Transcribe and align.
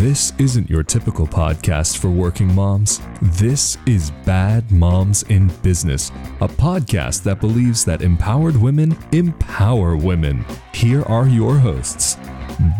This 0.00 0.32
isn't 0.38 0.70
your 0.70 0.82
typical 0.82 1.26
podcast 1.26 1.98
for 1.98 2.08
working 2.08 2.54
moms. 2.54 3.02
This 3.20 3.76
is 3.84 4.10
Bad 4.24 4.72
Moms 4.72 5.24
in 5.24 5.48
Business, 5.62 6.08
a 6.40 6.48
podcast 6.48 7.22
that 7.24 7.38
believes 7.38 7.84
that 7.84 8.00
empowered 8.00 8.56
women 8.56 8.96
empower 9.12 9.98
women. 9.98 10.42
Here 10.72 11.02
are 11.02 11.28
your 11.28 11.58
hosts 11.58 12.16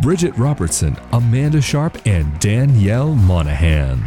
Bridget 0.01 0.35
Robertson, 0.39 0.97
Amanda 1.13 1.61
Sharp, 1.61 2.01
and 2.07 2.39
Danielle 2.41 3.15
Monahan. 3.15 4.03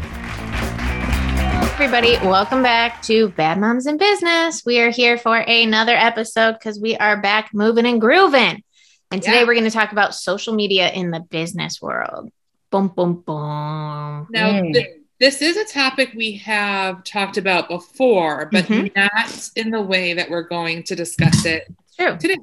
Everybody, 1.73 2.14
welcome 2.27 2.64
back 2.64 3.04
to 3.04 3.30
Bad 3.30 3.59
Moms 3.59 3.86
in 3.86 3.98
Business. 3.98 4.66
We 4.66 4.80
are 4.80 4.89
here 4.89 5.20
for 5.20 5.38
another 5.38 5.95
episode 5.95 6.54
because 6.54 6.80
we 6.80 6.98
are 6.98 7.21
back 7.21 7.52
moving 7.54 7.86
and 7.86 8.02
grooving. 8.02 8.64
And 9.11 9.21
today 9.21 9.41
Yeah. 9.41 9.45
we're 9.45 9.54
going 9.54 9.66
to 9.66 9.70
talk 9.70 9.91
about 9.91 10.16
social 10.16 10.55
media 10.55 10.89
in 10.91 11.11
the 11.11 11.20
business 11.20 11.80
world. 11.80 12.31
Boom, 12.73 12.88
boom, 12.88 13.22
boom. 13.22 14.27
Now, 14.32 14.52
Mm. 14.54 14.73
th- 14.73 14.88
this 15.20 15.44
is 15.44 15.58
a 15.58 15.64
topic 15.66 16.12
we 16.16 16.38
have 16.38 17.04
talked 17.04 17.38
about 17.38 17.70
before, 17.70 18.50
but 18.52 18.66
Mhm. 18.66 18.95
not 18.95 19.50
in 19.55 19.70
the 19.70 19.80
way 19.80 20.14
that 20.14 20.27
we're 20.27 20.48
going 20.48 20.81
to 20.86 20.95
discuss 20.95 21.45
it 21.45 21.72
true. 21.95 22.17
today. 22.17 22.38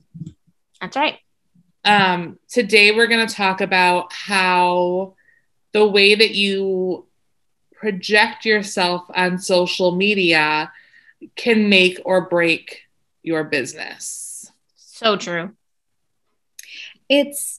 That's 0.80 0.97
right. 0.97 1.19
Um, 1.85 2.38
today, 2.48 2.93
we're 2.93 3.09
going 3.09 3.27
to 3.27 3.35
talk 3.35 3.61
about 3.61 4.12
how 4.12 5.16
the 5.73 5.85
way 5.85 6.15
that 6.15 6.30
you 6.37 7.09
project 7.73 8.45
yourself 8.45 9.10
on 9.12 9.37
social 9.37 9.97
media 9.97 10.71
can 11.35 11.69
make 11.69 11.99
or 12.05 12.29
break 12.29 12.83
your 13.24 13.43
business. 13.43 14.52
So 14.77 15.16
true. 15.16 15.57
it's 17.09 17.59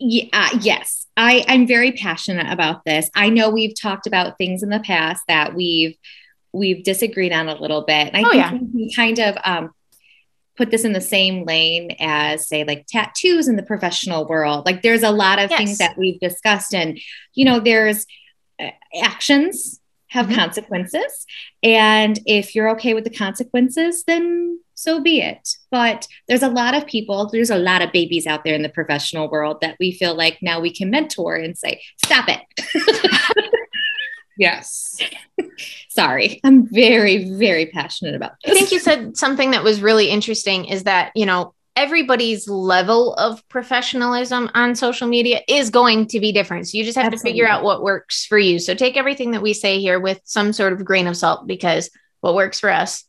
yeah, 0.00 0.24
uh, 0.32 0.58
yes 0.60 1.05
i 1.16 1.44
i'm 1.48 1.66
very 1.66 1.92
passionate 1.92 2.50
about 2.52 2.84
this 2.84 3.08
i 3.14 3.28
know 3.28 3.50
we've 3.50 3.74
talked 3.80 4.06
about 4.06 4.36
things 4.38 4.62
in 4.62 4.68
the 4.68 4.80
past 4.80 5.22
that 5.28 5.54
we've 5.54 5.96
we've 6.52 6.82
disagreed 6.84 7.32
on 7.32 7.48
a 7.48 7.60
little 7.60 7.82
bit 7.82 8.08
and 8.12 8.16
i 8.16 8.22
Oh, 8.22 8.30
think 8.30 8.34
yeah. 8.44 8.58
we 8.74 8.94
kind 8.94 9.18
of 9.18 9.36
um 9.44 9.70
put 10.56 10.70
this 10.70 10.84
in 10.84 10.92
the 10.94 11.00
same 11.02 11.44
lane 11.44 11.94
as 12.00 12.48
say 12.48 12.64
like 12.64 12.86
tattoos 12.88 13.46
in 13.48 13.56
the 13.56 13.62
professional 13.62 14.26
world 14.26 14.64
like 14.64 14.82
there's 14.82 15.02
a 15.02 15.10
lot 15.10 15.38
of 15.38 15.50
Yes. 15.50 15.58
things 15.58 15.78
that 15.78 15.98
we've 15.98 16.18
discussed 16.20 16.74
and 16.74 16.98
you 17.34 17.44
know 17.44 17.60
there's 17.60 18.06
uh, 18.58 18.70
actions 19.02 19.80
have 20.08 20.26
Mhm. 20.28 20.34
consequences 20.36 21.26
and 21.62 22.18
if 22.26 22.54
you're 22.54 22.70
okay 22.70 22.94
with 22.94 23.04
the 23.04 23.10
consequences 23.10 24.04
then 24.06 24.58
so 24.76 25.00
be 25.00 25.20
it 25.20 25.48
but 25.70 26.06
there's 26.28 26.42
a 26.44 26.48
lot 26.48 26.74
of 26.74 26.86
people 26.86 27.28
there's 27.30 27.50
a 27.50 27.58
lot 27.58 27.82
of 27.82 27.90
babies 27.90 28.26
out 28.26 28.44
there 28.44 28.54
in 28.54 28.62
the 28.62 28.68
professional 28.68 29.28
world 29.28 29.60
that 29.60 29.76
we 29.80 29.90
feel 29.90 30.14
like 30.14 30.38
now 30.40 30.60
we 30.60 30.72
can 30.72 30.90
mentor 30.90 31.34
and 31.34 31.58
say 31.58 31.80
stop 32.04 32.28
it 32.28 32.40
Yes. 34.38 34.98
sorry 35.88 36.40
i'm 36.44 36.68
very 36.68 37.32
very 37.32 37.66
passionate 37.66 38.14
about 38.14 38.32
I 38.46 38.50
think 38.52 38.70
you 38.70 38.78
said 38.78 39.16
something 39.16 39.50
that 39.52 39.64
was 39.64 39.80
really 39.80 40.10
interesting 40.10 40.66
is 40.66 40.84
that, 40.84 41.10
you 41.14 41.24
know, 41.24 41.54
everybody's 41.76 42.48
level 42.48 43.14
of 43.14 43.46
professionalism 43.48 44.50
on 44.54 44.74
social 44.74 45.06
media 45.06 45.40
is 45.46 45.70
going 45.70 46.06
to 46.08 46.20
be 46.20 46.32
different. 46.32 46.66
So 46.68 46.78
you 46.78 46.84
just 46.84 46.98
have 46.98 47.12
to 47.12 47.18
figure 47.18 47.46
out 47.46 47.62
what 47.62 47.82
works 47.82 48.24
for 48.24 48.38
you. 48.38 48.58
So 48.58 48.74
take 48.74 48.96
everything 48.96 49.32
that 49.32 49.42
we 49.42 49.52
say 49.52 49.78
here 49.78 50.00
with 50.00 50.20
some 50.24 50.52
sort 50.52 50.72
of 50.72 50.84
grain 50.84 51.06
of 51.06 51.16
salt 51.16 51.46
because 51.46 51.90
what 52.22 52.34
works 52.34 52.58
for 52.58 52.70
us 52.70 53.04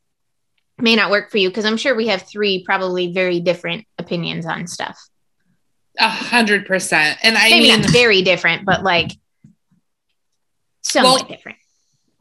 may 0.79 0.95
not 0.95 1.11
work 1.11 1.31
for 1.31 1.37
you 1.37 1.49
because 1.49 1.65
I'm 1.65 1.77
sure 1.77 1.95
we 1.95 2.07
have 2.07 2.23
three 2.23 2.63
probably 2.63 3.11
very 3.11 3.39
different 3.39 3.85
opinions 3.97 4.45
on 4.45 4.67
stuff. 4.67 4.99
A 5.99 6.07
hundred 6.07 6.65
percent. 6.65 7.17
And 7.23 7.37
I 7.37 7.49
Maybe 7.49 7.71
mean, 7.71 7.81
very 7.91 8.21
different, 8.21 8.65
but 8.65 8.83
like 8.83 9.11
somewhat 10.81 11.21
Well, 11.21 11.29
different. 11.29 11.57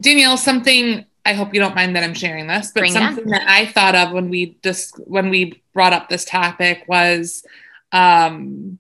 Danielle, 0.00 0.36
something 0.36 1.04
I 1.24 1.32
hope 1.32 1.52
you 1.52 1.60
don't 1.60 1.74
mind 1.74 1.96
that 1.96 2.04
I'm 2.04 2.14
sharing 2.14 2.46
this, 2.46 2.70
but 2.72 2.80
Bring 2.82 2.92
something 2.92 3.26
that 3.26 3.48
I 3.48 3.66
thought 3.66 3.96
of 3.96 4.12
when 4.12 4.30
we 4.30 4.56
just 4.62 4.96
when 5.06 5.28
we 5.28 5.60
brought 5.74 5.92
up 5.92 6.08
this 6.08 6.24
topic 6.24 6.84
was 6.86 7.44
um, 7.92 8.78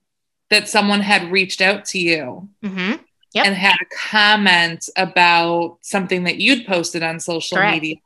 that 0.50 0.68
someone 0.68 1.00
had 1.00 1.32
reached 1.32 1.60
out 1.60 1.84
to 1.86 1.98
you 1.98 2.48
hmm 2.62 2.92
Yep. 3.34 3.44
and 3.46 3.54
had 3.54 3.74
a 3.74 3.94
comment 3.94 4.88
about 4.96 5.76
something 5.82 6.24
that 6.24 6.38
you'd 6.38 6.66
posted 6.66 7.02
on 7.02 7.20
social 7.20 7.58
Correct. 7.58 7.82
media. 7.82 7.96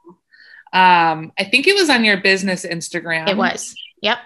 Um, 0.72 1.32
I 1.38 1.44
think 1.44 1.66
it 1.66 1.74
was 1.74 1.90
on 1.90 2.04
your 2.04 2.18
business 2.20 2.64
Instagram. 2.64 3.28
It 3.28 3.36
was. 3.36 3.74
Yep. 4.02 4.18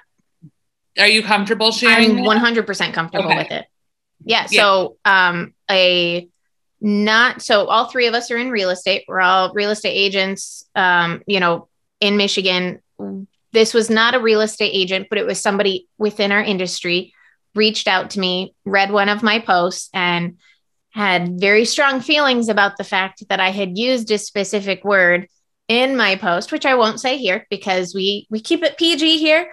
Are 0.98 1.08
you 1.08 1.22
comfortable 1.22 1.72
sharing? 1.72 2.18
I'm 2.18 2.24
100% 2.24 2.92
comfortable 2.92 3.26
Okay. 3.30 3.38
with 3.38 3.50
it. 3.50 3.66
Yeah. 4.24 4.46
Yeah. 4.50 4.60
So, 4.62 4.96
um, 5.04 5.54
a 5.70 6.28
not 6.80 7.40
so 7.40 7.66
all 7.66 7.86
three 7.86 8.06
of 8.06 8.14
us 8.14 8.30
are 8.30 8.36
in 8.36 8.50
real 8.50 8.68
estate. 8.70 9.04
We're 9.08 9.22
all 9.22 9.52
real 9.54 9.70
estate 9.70 9.94
agents, 9.94 10.64
um, 10.74 11.22
you 11.26 11.40
know, 11.40 11.68
in 12.00 12.16
Michigan. 12.18 12.82
This 13.52 13.72
was 13.72 13.88
not 13.88 14.14
a 14.14 14.20
real 14.20 14.42
estate 14.42 14.72
agent, 14.74 15.06
but 15.08 15.18
it 15.18 15.26
was 15.26 15.40
somebody 15.40 15.88
within 15.96 16.30
our 16.30 16.42
industry 16.42 17.14
reached 17.54 17.88
out 17.88 18.10
to 18.10 18.20
me, 18.20 18.54
read 18.64 18.90
one 18.90 19.08
of 19.08 19.22
my 19.22 19.38
posts, 19.38 19.88
and 19.94 20.36
had 20.90 21.40
very 21.40 21.64
strong 21.64 22.00
feelings 22.00 22.48
about 22.48 22.76
the 22.76 22.84
fact 22.84 23.22
that 23.28 23.40
I 23.40 23.50
had 23.50 23.78
used 23.78 24.10
a 24.10 24.18
specific 24.18 24.84
word 24.84 25.28
in 25.68 25.96
my 25.96 26.16
post, 26.16 26.52
which 26.52 26.66
I 26.66 26.74
won't 26.74 27.00
say 27.00 27.18
here 27.18 27.46
because 27.50 27.94
we 27.94 28.26
we 28.30 28.40
keep 28.40 28.62
it 28.62 28.76
PG 28.76 29.18
here. 29.18 29.52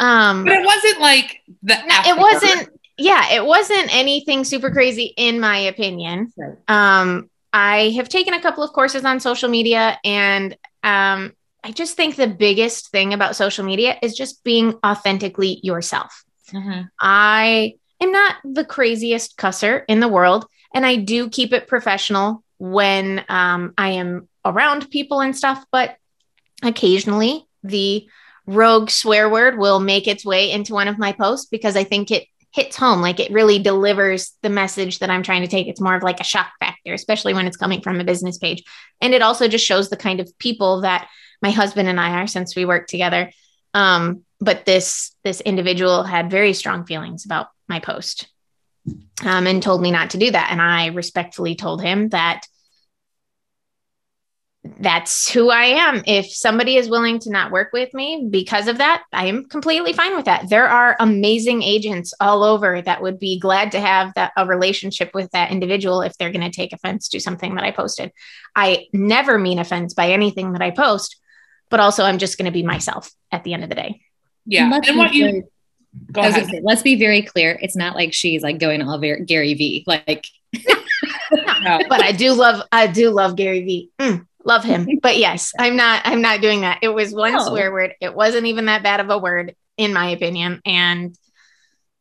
Um, 0.00 0.44
But 0.44 0.54
it 0.54 0.64
wasn't 0.66 1.00
like 1.00 1.40
the. 1.62 1.76
no, 1.86 1.94
it 2.06 2.18
wasn't. 2.18 2.68
Yeah, 2.96 3.32
it 3.32 3.44
wasn't 3.44 3.94
anything 3.94 4.44
super 4.44 4.70
crazy, 4.70 5.12
in 5.16 5.40
my 5.40 5.58
opinion. 5.58 6.32
Right. 6.36 6.56
Um, 6.68 7.28
I 7.52 7.90
have 7.96 8.08
taken 8.08 8.34
a 8.34 8.40
couple 8.40 8.62
of 8.62 8.72
courses 8.72 9.04
on 9.04 9.18
social 9.18 9.48
media, 9.48 9.98
and 10.04 10.56
um, 10.84 11.32
I 11.64 11.72
just 11.72 11.96
think 11.96 12.14
the 12.16 12.28
biggest 12.28 12.90
thing 12.90 13.12
about 13.12 13.34
social 13.36 13.64
media 13.64 13.96
is 14.02 14.14
just 14.14 14.44
being 14.44 14.74
authentically 14.84 15.58
yourself. 15.62 16.24
Mhm. 16.52 16.88
I 17.00 17.74
am 18.00 18.12
not 18.12 18.36
the 18.44 18.64
craziest 18.64 19.36
cusser 19.38 19.82
in 19.88 19.98
the 20.00 20.08
world, 20.08 20.46
and 20.74 20.84
I 20.86 20.96
do 20.96 21.28
keep 21.30 21.52
it 21.52 21.66
professional 21.66 22.43
when 22.72 23.22
um, 23.28 23.74
I 23.76 23.90
am 23.90 24.26
around 24.42 24.90
people 24.90 25.20
and 25.20 25.36
stuff. 25.36 25.62
But 25.70 25.96
occasionally, 26.62 27.46
the 27.62 28.08
rogue 28.46 28.88
swear 28.88 29.28
word 29.28 29.58
will 29.58 29.80
make 29.80 30.08
its 30.08 30.24
way 30.24 30.50
into 30.50 30.72
one 30.72 30.88
of 30.88 30.98
my 30.98 31.12
posts 31.12 31.46
because 31.50 31.76
I 31.76 31.84
think 31.84 32.10
it 32.10 32.26
hits 32.52 32.76
home. 32.76 33.02
Like 33.02 33.20
it 33.20 33.32
really 33.32 33.58
delivers 33.58 34.32
the 34.42 34.48
message 34.48 35.00
that 35.00 35.10
I'm 35.10 35.22
trying 35.22 35.42
to 35.42 35.48
take. 35.48 35.66
It's 35.66 35.80
more 35.80 35.94
of 35.94 36.02
like 36.02 36.20
a 36.20 36.24
shock 36.24 36.52
factor, 36.58 36.94
especially 36.94 37.34
when 37.34 37.46
it's 37.46 37.56
coming 37.56 37.82
from 37.82 38.00
a 38.00 38.04
business 38.04 38.38
page. 38.38 38.62
And 39.00 39.12
it 39.12 39.22
also 39.22 39.46
just 39.46 39.66
shows 39.66 39.90
the 39.90 39.96
kind 39.96 40.20
of 40.20 40.38
people 40.38 40.82
that 40.82 41.08
my 41.42 41.50
husband 41.50 41.88
and 41.88 42.00
I 42.00 42.22
are 42.22 42.26
since 42.26 42.56
we 42.56 42.64
work 42.64 42.86
together. 42.86 43.30
Um, 43.74 44.24
but 44.40 44.64
this 44.64 45.14
this 45.22 45.40
individual 45.42 46.02
had 46.02 46.30
very 46.30 46.54
strong 46.54 46.86
feelings 46.86 47.26
about 47.26 47.48
my 47.68 47.80
post 47.80 48.28
um, 49.22 49.46
and 49.46 49.62
told 49.62 49.82
me 49.82 49.90
not 49.90 50.10
to 50.10 50.18
do 50.18 50.30
that. 50.30 50.48
And 50.50 50.60
I 50.60 50.86
respectfully 50.86 51.54
told 51.54 51.82
him 51.82 52.10
that 52.10 52.46
that's 54.80 55.30
who 55.30 55.50
I 55.50 55.64
am. 55.64 56.02
If 56.06 56.32
somebody 56.32 56.76
is 56.76 56.88
willing 56.88 57.18
to 57.20 57.30
not 57.30 57.52
work 57.52 57.70
with 57.74 57.92
me 57.92 58.26
because 58.30 58.66
of 58.66 58.78
that, 58.78 59.04
I 59.12 59.26
am 59.26 59.44
completely 59.44 59.92
fine 59.92 60.16
with 60.16 60.24
that. 60.24 60.48
There 60.48 60.66
are 60.66 60.96
amazing 61.00 61.62
agents 61.62 62.14
all 62.18 62.42
over 62.42 62.80
that 62.80 63.02
would 63.02 63.18
be 63.18 63.38
glad 63.38 63.72
to 63.72 63.80
have 63.80 64.14
that 64.14 64.32
a 64.38 64.46
relationship 64.46 65.10
with 65.12 65.30
that 65.32 65.50
individual 65.50 66.00
if 66.00 66.16
they're 66.16 66.32
going 66.32 66.50
to 66.50 66.54
take 66.54 66.72
offense 66.72 67.08
to 67.10 67.20
something 67.20 67.54
that 67.56 67.64
I 67.64 67.72
posted. 67.72 68.10
I 68.56 68.86
never 68.94 69.38
mean 69.38 69.58
offense 69.58 69.92
by 69.92 70.10
anything 70.12 70.52
that 70.52 70.62
I 70.62 70.70
post, 70.70 71.16
but 71.68 71.80
also 71.80 72.02
I'm 72.04 72.18
just 72.18 72.38
going 72.38 72.46
to 72.46 72.52
be 72.52 72.62
myself 72.62 73.10
at 73.30 73.44
the 73.44 73.52
end 73.52 73.64
of 73.64 73.68
the 73.68 73.74
day. 73.74 74.00
Yeah. 74.46 74.70
Let's 74.70 74.88
And 74.88 74.94
be 74.94 74.98
what 74.98 75.12
you 75.14 75.24
very- 75.24 75.42
go 76.10 76.20
ahead. 76.22 76.46
say, 76.46 76.60
let's 76.62 76.82
be 76.82 76.96
very 76.98 77.20
clear 77.22 77.58
it's 77.62 77.76
not 77.76 77.94
like 77.94 78.12
she's 78.14 78.42
like 78.42 78.58
going 78.58 78.80
all 78.82 78.98
very 78.98 79.24
Gary 79.24 79.54
Vee 79.54 79.84
like 79.86 80.24
No. 81.62 81.78
but 81.88 82.02
I 82.02 82.12
do 82.12 82.32
love 82.32 82.62
I 82.72 82.86
do 82.86 83.10
love 83.10 83.36
Gary 83.36 83.62
Vee. 83.64 83.90
Mm, 83.98 84.26
love 84.44 84.64
him. 84.64 84.86
But 85.02 85.18
yes, 85.18 85.52
I'm 85.58 85.76
not 85.76 86.02
I'm 86.04 86.22
not 86.22 86.40
doing 86.40 86.62
that. 86.62 86.78
It 86.82 86.88
was 86.88 87.14
one 87.14 87.32
No. 87.32 87.48
swear 87.48 87.72
word. 87.72 87.94
It 88.00 88.14
wasn't 88.14 88.46
even 88.46 88.66
that 88.66 88.82
bad 88.82 89.00
of 89.00 89.10
a 89.10 89.18
word 89.18 89.54
in 89.76 89.92
my 89.92 90.10
opinion 90.10 90.60
and 90.64 91.16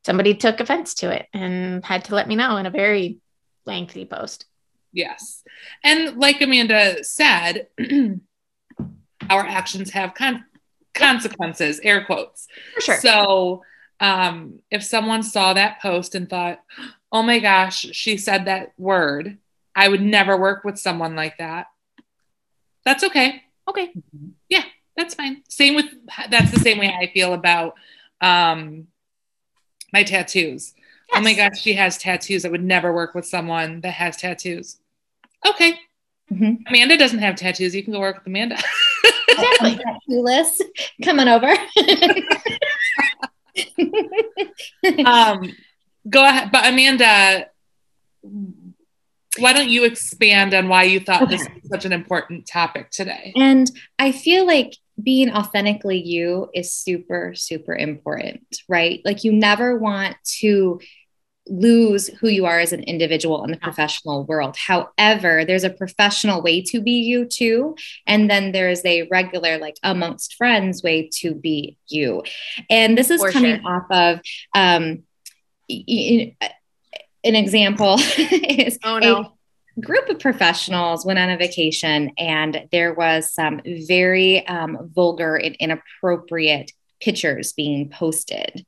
somebody 0.06 0.36
took 0.36 0.60
offense 0.60 0.96
to 0.96 1.10
it 1.12 1.28
and 1.34 1.84
had 1.84 2.06
to 2.06 2.16
let 2.16 2.28
me 2.28 2.36
know 2.36 2.58
in 2.58 2.66
a 2.66 2.70
very 2.72 3.18
lengthy 3.66 4.06
post. 4.06 4.46
Yes. 4.92 5.44
And 5.84 6.18
like 6.18 6.42
Amanda 6.42 7.04
said, 7.04 7.68
our 9.30 9.42
actions 9.42 9.92
have 9.92 10.14
con- 10.14 10.46
consequences, 10.94 11.80
air 11.84 12.06
quotes. 12.06 12.48
For 12.76 12.82
sure. 12.82 12.98
So 13.00 13.64
um, 14.00 14.60
if 14.70 14.84
someone 14.84 15.24
saw 15.24 15.54
that 15.54 15.82
post 15.82 16.14
and 16.16 16.30
thought, 16.30 16.62
oh 17.12 17.24
my 17.24 17.40
gosh, 17.40 17.80
she 17.94 18.18
said 18.18 18.46
that 18.46 18.74
word, 18.78 19.38
I 19.76 19.88
would 19.88 20.02
never 20.02 20.38
work 20.38 20.64
with 20.64 20.78
someone 20.78 21.16
like 21.16 21.38
that. 21.38 21.68
That's 22.86 23.04
okay. 23.04 23.44
okay. 23.68 23.92
Yeah, 24.50 24.64
that's 24.98 25.16
fine. 25.16 25.44
Same 25.48 25.76
with, 25.76 25.86
that's 26.30 26.52
the 26.52 26.60
same 26.60 26.78
way 26.78 26.90
I 26.90 27.12
feel 27.14 27.34
about 27.34 27.76
um, 28.22 28.88
my 29.92 30.04
tattoos. 30.04 30.74
Oh 31.16 31.22
my 31.22 31.34
gosh, 31.34 31.62
she 31.62 31.74
has 31.74 31.98
tattoos. 31.98 32.46
I 32.46 32.50
would 32.50 32.64
never 32.64 32.94
work 32.94 33.14
with 33.14 33.26
someone 33.26 33.82
that 33.82 33.92
has 33.92 34.18
tattoos. 34.18 34.78
Okay. 35.46 35.80
Mhm. 36.32 36.60
Amanda 36.68 36.98
doesn't 36.98 37.20
have 37.20 37.36
tattoos. 37.36 37.76
You 37.76 37.84
can 37.84 37.94
go 37.94 38.00
work 38.00 38.18
with 38.18 38.28
Amanda. 38.28 38.58
Exactly. 39.30 39.76
Tattoo-less 39.84 40.62
coming 41.04 41.28
over. 41.28 41.48
um, 45.06 45.52
go 46.08 46.24
ahead. 46.24 46.52
But 46.52 46.68
Amanda, 46.68 47.48
why 49.38 49.54
don't 49.54 49.70
you 49.70 49.84
expand 49.84 50.54
on 50.54 50.68
why 50.68 50.84
you 50.84 51.00
thought 51.00 51.30
this 51.30 51.44
Okay. 51.44 51.54
was 51.62 51.70
such 51.72 51.86
an 51.86 51.94
important 51.94 52.48
topic 52.48 52.92
today? 52.92 53.34
And 53.36 53.70
I 54.00 54.12
feel 54.12 54.46
like 54.46 54.76
being 55.02 55.32
authentically 55.32 56.02
you 56.02 56.50
is 56.54 56.72
super, 56.72 57.34
super 57.36 57.76
important, 57.76 58.44
right? 58.70 59.02
Like 59.04 59.24
you 59.24 59.32
never 59.34 59.78
want 59.78 60.18
to 60.40 60.80
lose 61.48 62.08
who 62.08 62.30
you 62.30 62.46
are 62.46 62.60
as 62.60 62.72
an 62.72 62.84
individual 62.84 63.44
in 63.44 63.52
the 63.52 63.58
professional 63.58 64.24
world. 64.26 64.56
However, 64.56 65.44
there's 65.44 65.66
a 65.66 65.70
professional 65.70 66.42
way 66.42 66.62
to 66.62 66.80
be 66.80 67.02
you 67.02 67.26
too. 67.26 67.76
And 68.08 68.30
then 68.30 68.54
there's 68.54 68.86
a 68.86 69.08
regular, 69.12 69.58
like 69.58 69.76
amongst 69.84 70.36
friends, 70.36 70.84
way 70.84 71.10
to 71.20 71.34
be 71.34 71.78
you. 71.88 72.24
And 72.70 72.98
this 72.98 73.10
is 73.10 73.20
For 73.20 73.32
coming 73.32 73.62
sure. 73.62 73.70
off 73.70 73.86
of 73.92 74.22
um, 74.56 75.04
an 77.24 77.36
example 77.36 77.96
is 78.18 78.78
Oh 78.84 78.98
a 79.78 79.82
group 79.82 80.08
of 80.10 80.20
professionals 80.20 81.06
went 81.06 81.18
on 81.20 81.30
a 81.30 81.38
vacation 81.38 82.12
and 82.18 82.68
there 82.72 82.94
was 82.94 83.34
some 83.34 83.60
very 83.88 84.46
um, 84.48 84.90
vulgar 84.94 85.36
and 85.36 85.56
inappropriate 85.56 86.72
pictures 87.02 87.54
being 87.54 87.90
posted 87.90 88.66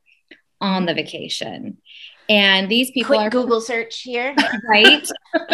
on 0.62 0.86
the 0.86 0.94
vacation 0.94 1.78
and 2.28 2.70
these 2.70 2.90
people 2.90 3.16
Quick 3.16 3.20
are 3.20 3.30
Google 3.30 3.62
search 3.62 4.02
here. 4.02 4.36
right 4.68 5.08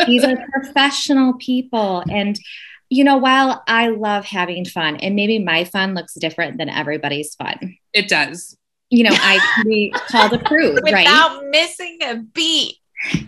these 0.06 0.24
are 0.24 0.38
professional 0.54 1.34
people 1.34 2.04
and 2.10 2.40
you 2.90 3.04
know 3.04 3.18
while 3.18 3.62
i 3.68 3.90
love 3.90 4.24
having 4.26 4.64
fun 4.64 4.96
and 4.98 5.16
maybe 5.16 5.38
my 5.40 5.66
fun 5.66 5.94
looks 5.96 6.14
different 6.14 6.58
than 6.58 6.70
everybody's 6.70 7.36
fun 7.36 7.76
It 7.94 8.08
does. 8.08 8.56
you 8.90 9.04
know 9.04 9.12
i 9.14 9.38
can 9.56 9.68
be 9.68 9.94
called 10.08 10.34
a 10.34 10.40
prude 10.40 10.80
right 10.84 11.06
Without 11.06 11.44
missing 11.50 11.98
a 12.04 12.16
beat. 12.18 12.78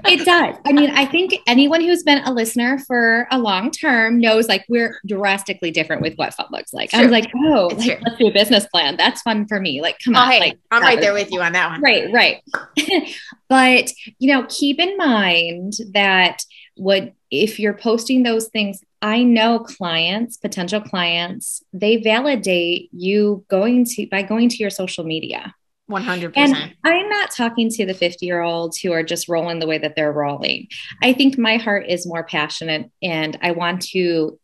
It 0.05 0.25
does. 0.25 0.55
I 0.65 0.71
mean, 0.71 0.91
I 0.91 1.05
think 1.05 1.33
anyone 1.47 1.81
who's 1.81 2.03
been 2.03 2.19
a 2.25 2.31
listener 2.31 2.77
for 2.79 3.27
a 3.31 3.39
long 3.39 3.71
term 3.71 4.19
knows 4.19 4.47
like 4.47 4.65
we're 4.69 4.99
drastically 5.07 5.71
different 5.71 6.01
with 6.01 6.15
what 6.15 6.33
fun 6.33 6.47
looks 6.51 6.73
like. 6.73 6.93
I 6.93 7.01
was 7.01 7.11
like, 7.11 7.29
oh, 7.35 7.69
like, 7.77 7.99
let's 8.01 8.17
do 8.17 8.27
a 8.27 8.31
business 8.31 8.67
plan. 8.67 8.97
That's 8.97 9.21
fun 9.21 9.47
for 9.47 9.59
me. 9.59 9.81
Like, 9.81 9.97
come 10.03 10.15
Oh, 10.15 10.19
on. 10.19 10.31
hey, 10.31 10.39
like, 10.39 10.59
I'm 10.71 10.81
right 10.83 10.97
was- 10.97 11.03
there 11.03 11.13
with 11.13 11.31
you 11.31 11.41
on 11.41 11.53
that 11.53 11.69
one. 11.71 11.81
Right, 11.81 12.11
right. 12.13 12.41
but, 13.49 13.91
you 14.19 14.31
know, 14.33 14.45
keep 14.49 14.79
in 14.79 14.95
mind 14.97 15.73
that 15.93 16.43
what 16.75 17.13
if 17.31 17.59
you're 17.59 17.73
posting 17.73 18.23
those 18.23 18.47
things, 18.49 18.79
I 19.01 19.23
know 19.23 19.59
clients, 19.59 20.37
potential 20.37 20.81
clients, 20.81 21.63
they 21.73 21.97
validate 21.97 22.89
you 22.93 23.43
going 23.49 23.85
to 23.85 24.07
by 24.09 24.21
going 24.21 24.49
to 24.49 24.57
your 24.57 24.69
social 24.69 25.03
media. 25.03 25.53
100%. 25.89 26.33
And 26.35 26.75
I'm 26.83 27.09
not 27.09 27.31
talking 27.31 27.69
to 27.71 27.85
the 27.85 27.93
50 27.93 28.25
year 28.25 28.41
olds 28.41 28.79
who 28.79 28.91
are 28.91 29.03
just 29.03 29.27
rolling 29.27 29.59
the 29.59 29.67
way 29.67 29.77
that 29.77 29.95
they're 29.95 30.11
rolling. 30.11 30.67
I 31.01 31.13
think 31.13 31.37
my 31.37 31.57
heart 31.57 31.87
is 31.89 32.07
more 32.07 32.23
passionate 32.23 32.89
and 33.01 33.37
I 33.41 33.51
want 33.51 33.81
to, 33.89 34.39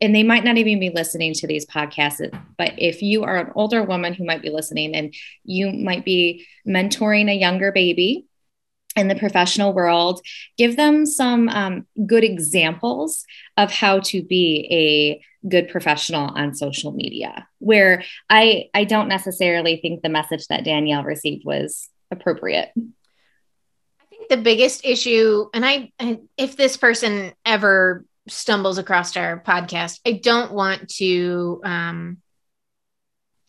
and 0.00 0.14
they 0.14 0.22
might 0.22 0.44
not 0.44 0.56
even 0.56 0.78
be 0.78 0.90
listening 0.90 1.34
to 1.34 1.46
these 1.46 1.66
podcasts, 1.66 2.32
but 2.56 2.74
if 2.78 3.02
you 3.02 3.24
are 3.24 3.38
an 3.38 3.52
older 3.56 3.82
woman 3.82 4.14
who 4.14 4.24
might 4.24 4.42
be 4.42 4.50
listening 4.50 4.94
and 4.94 5.12
you 5.44 5.72
might 5.72 6.04
be 6.04 6.46
mentoring 6.66 7.28
a 7.28 7.34
younger 7.34 7.72
baby 7.72 8.26
in 8.94 9.08
the 9.08 9.16
professional 9.16 9.72
world, 9.72 10.20
give 10.56 10.76
them 10.76 11.06
some 11.06 11.48
um, 11.48 11.86
good 12.06 12.24
examples 12.24 13.24
of 13.56 13.72
how 13.72 13.98
to 14.00 14.22
be 14.22 14.68
a 14.70 15.24
good 15.46 15.68
professional 15.68 16.30
on 16.34 16.54
social 16.54 16.92
media 16.92 17.46
where 17.58 18.02
I 18.28 18.70
I 18.74 18.84
don't 18.84 19.08
necessarily 19.08 19.76
think 19.76 20.02
the 20.02 20.08
message 20.08 20.46
that 20.48 20.64
Danielle 20.64 21.04
received 21.04 21.44
was 21.44 21.88
appropriate. 22.10 22.70
I 22.76 24.04
think 24.10 24.28
the 24.28 24.36
biggest 24.38 24.84
issue, 24.84 25.48
and 25.54 25.64
I, 25.64 25.92
I, 26.00 26.20
if 26.36 26.56
this 26.56 26.76
person 26.76 27.32
ever 27.44 28.04
stumbles 28.26 28.78
across 28.78 29.16
our 29.16 29.42
podcast, 29.42 30.00
I 30.06 30.12
don't 30.12 30.52
want 30.52 30.88
to 30.96 31.60
um, 31.64 32.18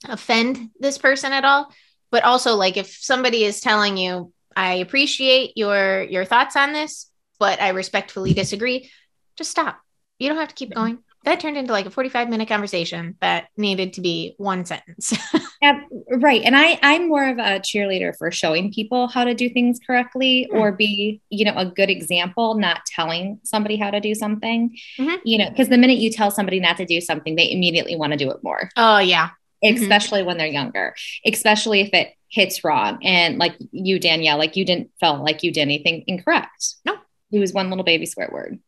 offend 0.07 0.69
this 0.79 0.97
person 0.97 1.33
at 1.33 1.45
all. 1.45 1.73
But 2.11 2.23
also, 2.23 2.55
like, 2.55 2.77
if 2.77 2.97
somebody 2.99 3.43
is 3.43 3.61
telling 3.61 3.97
you, 3.97 4.33
"I 4.55 4.75
appreciate 4.75 5.53
your 5.55 6.03
your 6.03 6.25
thoughts 6.25 6.55
on 6.55 6.73
this, 6.73 7.09
but 7.39 7.61
I 7.61 7.69
respectfully 7.69 8.33
disagree," 8.33 8.91
just 9.37 9.51
stop. 9.51 9.79
You 10.17 10.27
don't 10.27 10.37
have 10.37 10.49
to 10.49 10.55
keep 10.55 10.73
going. 10.73 10.99
That 11.25 11.39
turned 11.41 11.57
into 11.57 11.73
like 11.73 11.85
a 11.85 11.89
45 11.91 12.29
minute 12.29 12.47
conversation 12.47 13.15
that 13.21 13.49
needed 13.57 13.93
to 13.93 14.01
be 14.01 14.35
one 14.37 14.65
sentence. 14.65 15.13
Yeah, 15.61 15.81
right. 16.21 16.41
And 16.45 16.55
I 16.55 16.79
I'm 16.81 17.09
more 17.09 17.27
of 17.27 17.37
a 17.37 17.59
cheerleader 17.59 18.15
for 18.17 18.31
showing 18.31 18.71
people 18.71 19.09
how 19.09 19.25
to 19.25 19.33
do 19.33 19.49
things 19.49 19.77
correctly 19.85 20.47
Hmm. 20.49 20.57
or 20.57 20.71
be, 20.71 21.19
you 21.29 21.43
know, 21.43 21.53
a 21.53 21.65
good 21.65 21.89
example, 21.89 22.55
not 22.55 22.85
telling 22.85 23.41
somebody 23.43 23.75
how 23.75 23.91
to 23.91 23.99
do 23.99 24.15
something. 24.15 24.77
Mhm. 24.97 25.17
You 25.25 25.37
know, 25.39 25.49
because 25.49 25.67
the 25.67 25.77
minute 25.77 25.97
you 25.97 26.11
tell 26.11 26.31
somebody 26.31 26.61
not 26.61 26.77
to 26.77 26.85
do 26.85 27.01
something, 27.01 27.35
they 27.35 27.51
immediately 27.51 27.97
want 27.97 28.13
to 28.13 28.17
do 28.17 28.31
it 28.31 28.41
more. 28.41 28.69
oh, 28.77 28.99
yeah. 28.99 29.31
Mhm. 29.61 29.81
especially 29.81 30.23
when 30.23 30.37
they're 30.37 30.47
younger, 30.47 30.95
especially 31.25 31.81
if 31.81 31.89
it 31.93 32.13
hits 32.29 32.63
wrong. 32.63 32.97
And 33.03 33.37
like 33.37 33.57
you, 33.73 33.99
Danielle, 33.99 34.37
like 34.37 34.55
you 34.55 34.63
didn't 34.63 34.91
felt 35.01 35.25
like 35.25 35.43
you 35.43 35.51
did 35.51 35.59
anything 35.59 36.05
incorrect. 36.07 36.75
No. 36.85 36.95
It 37.33 37.39
was 37.39 37.51
one 37.51 37.69
little 37.69 37.83
baby 37.83 38.05
swear 38.05 38.29
word. 38.31 38.59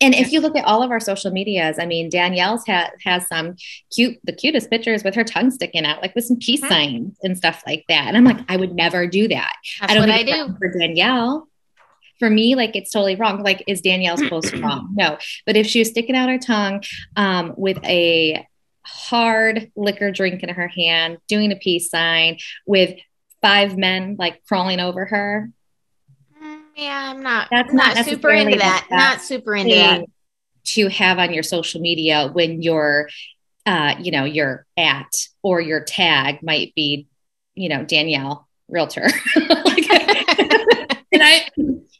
And 0.00 0.14
if 0.14 0.32
you 0.32 0.40
look 0.40 0.56
at 0.56 0.64
all 0.64 0.82
of 0.82 0.90
our 0.90 1.00
social 1.00 1.30
medias, 1.30 1.78
I 1.78 1.86
mean, 1.86 2.08
Danielle's 2.08 2.64
ha- 2.66 2.90
has 3.04 3.26
some 3.28 3.56
cute, 3.94 4.18
the 4.24 4.32
cutest 4.32 4.70
pictures 4.70 5.04
with 5.04 5.14
her 5.14 5.24
tongue 5.24 5.50
sticking 5.50 5.84
out, 5.84 6.02
like 6.02 6.14
with 6.14 6.24
some 6.24 6.38
peace 6.38 6.60
Mhm. 6.62 6.68
signs 6.68 7.16
and 7.22 7.36
stuff 7.36 7.62
like 7.66 7.84
that. 7.88 8.06
And 8.08 8.16
I'm 8.16 8.24
like, 8.24 8.38
I 8.48 8.56
would 8.56 8.74
never 8.74 9.06
do 9.06 9.28
that. 9.28 9.54
That's 9.80 9.92
I 9.92 9.94
don't 9.94 10.08
what 10.08 10.18
I 10.18 10.22
do. 10.22 10.54
for 10.58 10.72
Danielle. 10.78 11.48
For 12.20 12.30
me, 12.30 12.54
like 12.54 12.76
it's 12.76 12.90
totally 12.92 13.16
wrong. 13.16 13.42
Like, 13.42 13.64
is 13.66 13.80
Danielle's 13.80 14.22
post 14.28 14.54
wrong? 14.56 14.90
No. 14.94 15.18
But 15.46 15.56
if 15.56 15.66
she 15.66 15.80
was 15.80 15.88
sticking 15.88 16.14
out 16.16 16.28
her 16.28 16.38
tongue 16.38 16.82
um, 17.16 17.54
with 17.56 17.78
a 17.84 18.46
hard 18.82 19.70
liquor 19.76 20.10
drink 20.10 20.42
in 20.42 20.48
her 20.50 20.68
hand, 20.68 21.18
doing 21.28 21.50
a 21.52 21.56
peace 21.56 21.90
sign 21.90 22.38
with 22.66 22.94
five 23.42 23.76
men 23.76 24.16
like 24.18 24.42
crawling 24.46 24.80
over 24.80 25.06
her, 25.06 25.50
Yeah, 26.76 27.12
I'm 27.14 27.22
not. 27.22 27.48
That's 27.50 27.72
not, 27.72 27.96
not 27.96 28.04
super 28.04 28.30
into 28.30 28.58
that. 28.58 28.86
Not 28.90 29.20
super 29.20 29.54
into 29.54 29.74
that. 29.74 30.04
to 30.64 30.88
have 30.88 31.18
on 31.18 31.32
your 31.32 31.42
social 31.42 31.80
media 31.80 32.28
when 32.32 32.62
your, 32.62 33.08
uh, 33.66 33.94
you 34.00 34.10
know, 34.10 34.24
your 34.24 34.66
at 34.76 35.28
or 35.42 35.60
your 35.60 35.80
tag 35.80 36.42
might 36.42 36.74
be, 36.74 37.06
you 37.54 37.68
know, 37.68 37.84
Danielle 37.84 38.48
realtor. 38.68 39.08
Like- 39.36 39.84
And 41.12 41.22
I, 41.22 41.48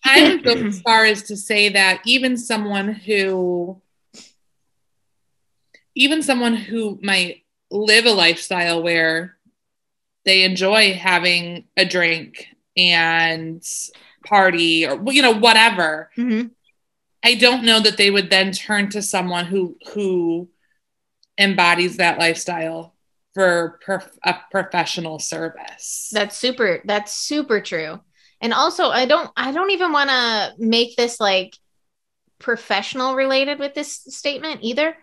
I 0.05 0.23
would 0.29 0.43
go 0.43 0.55
as 0.55 0.81
far 0.81 1.05
as 1.05 1.23
to 1.25 1.37
say 1.37 1.69
that 1.69 2.01
even 2.05 2.37
someone 2.37 2.89
who, 2.93 3.81
even 5.95 6.21
someone 6.21 6.57
who 6.57 6.99
might 7.01 7.45
live 7.71 8.05
a 8.07 8.11
lifestyle 8.11 8.83
where 8.83 9.37
they 10.25 10.43
enjoy 10.43 10.95
having 10.95 11.67
a 11.77 11.85
drink 11.85 12.49
and 12.77 13.63
party 14.25 14.87
or 14.87 15.01
you 15.13 15.23
know 15.23 15.33
whatever, 15.35 16.11
Mhm. 16.17 16.51
I 17.23 17.35
don't 17.35 17.65
know 17.65 17.81
that 17.81 17.97
they 17.97 18.11
would 18.11 18.29
then 18.31 18.53
turn 18.53 18.91
to 18.91 19.01
someone 19.03 19.47
who 19.47 19.77
who 19.95 20.49
embodies 21.39 21.97
that 21.97 22.19
lifestyle 22.19 22.95
for 23.33 23.79
prof- 23.85 24.19
a 24.25 24.37
professional 24.51 25.19
service. 25.19 26.11
That's 26.13 26.37
super. 26.37 26.81
That's 26.85 27.13
super 27.13 27.61
true. 27.61 28.01
And 28.41 28.53
also, 28.53 28.89
I 28.91 29.07
don't. 29.07 29.31
I 29.37 29.53
don't 29.53 29.71
even 29.71 29.93
want 29.93 30.11
to 30.11 30.55
make 30.59 30.97
this 30.97 31.19
like 31.19 31.57
professional 32.39 33.15
related 33.15 33.59
with 33.59 33.75
this 33.75 33.93
statement 34.09 34.61
either. 34.63 34.97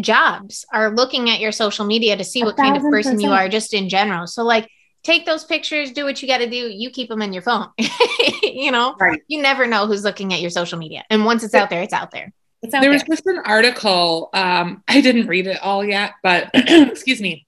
Jobs 0.00 0.64
are 0.72 0.90
looking 0.94 1.28
at 1.28 1.40
your 1.40 1.52
social 1.52 1.84
media 1.84 2.16
to 2.16 2.24
see 2.24 2.42
what 2.42 2.56
kind 2.56 2.76
of 2.78 2.82
person 2.82 3.20
you 3.20 3.30
are, 3.30 3.48
just 3.48 3.74
in 3.74 3.90
general. 3.90 4.26
So, 4.26 4.42
like, 4.42 4.70
take 5.02 5.26
those 5.26 5.44
pictures, 5.44 5.90
do 5.92 6.04
what 6.04 6.20
you 6.22 6.28
got 6.28 6.38
to 6.38 6.48
do. 6.48 6.56
You 6.56 6.90
keep 6.90 7.08
them 7.08 7.22
in 7.22 7.32
your 7.32 7.42
phone. 7.42 7.68
you 8.42 8.70
know, 8.70 8.94
Right. 9.00 9.20
you 9.28 9.42
never 9.42 9.66
know 9.66 9.86
who's 9.86 10.04
looking 10.04 10.32
at 10.32 10.40
your 10.40 10.50
social 10.50 10.78
media, 10.78 11.04
and 11.10 11.24
once 11.24 11.42
it's 11.44 11.54
out 11.54 11.70
there, 11.70 11.82
it's 11.82 11.92
out 11.92 12.10
there. 12.12 12.32
it's 12.62 12.72
out 12.74 12.80
there 12.82 12.90
there. 12.90 12.92
was 12.92 13.02
just 13.02 13.26
an 13.26 13.38
article 13.44 14.30
um 14.34 14.84
i 14.86 15.00
didn't 15.00 15.26
read 15.26 15.46
it 15.48 15.58
all 15.62 15.84
yet 15.84 16.12
but 16.22 16.48
excuse 16.54 17.20
me 17.20 17.44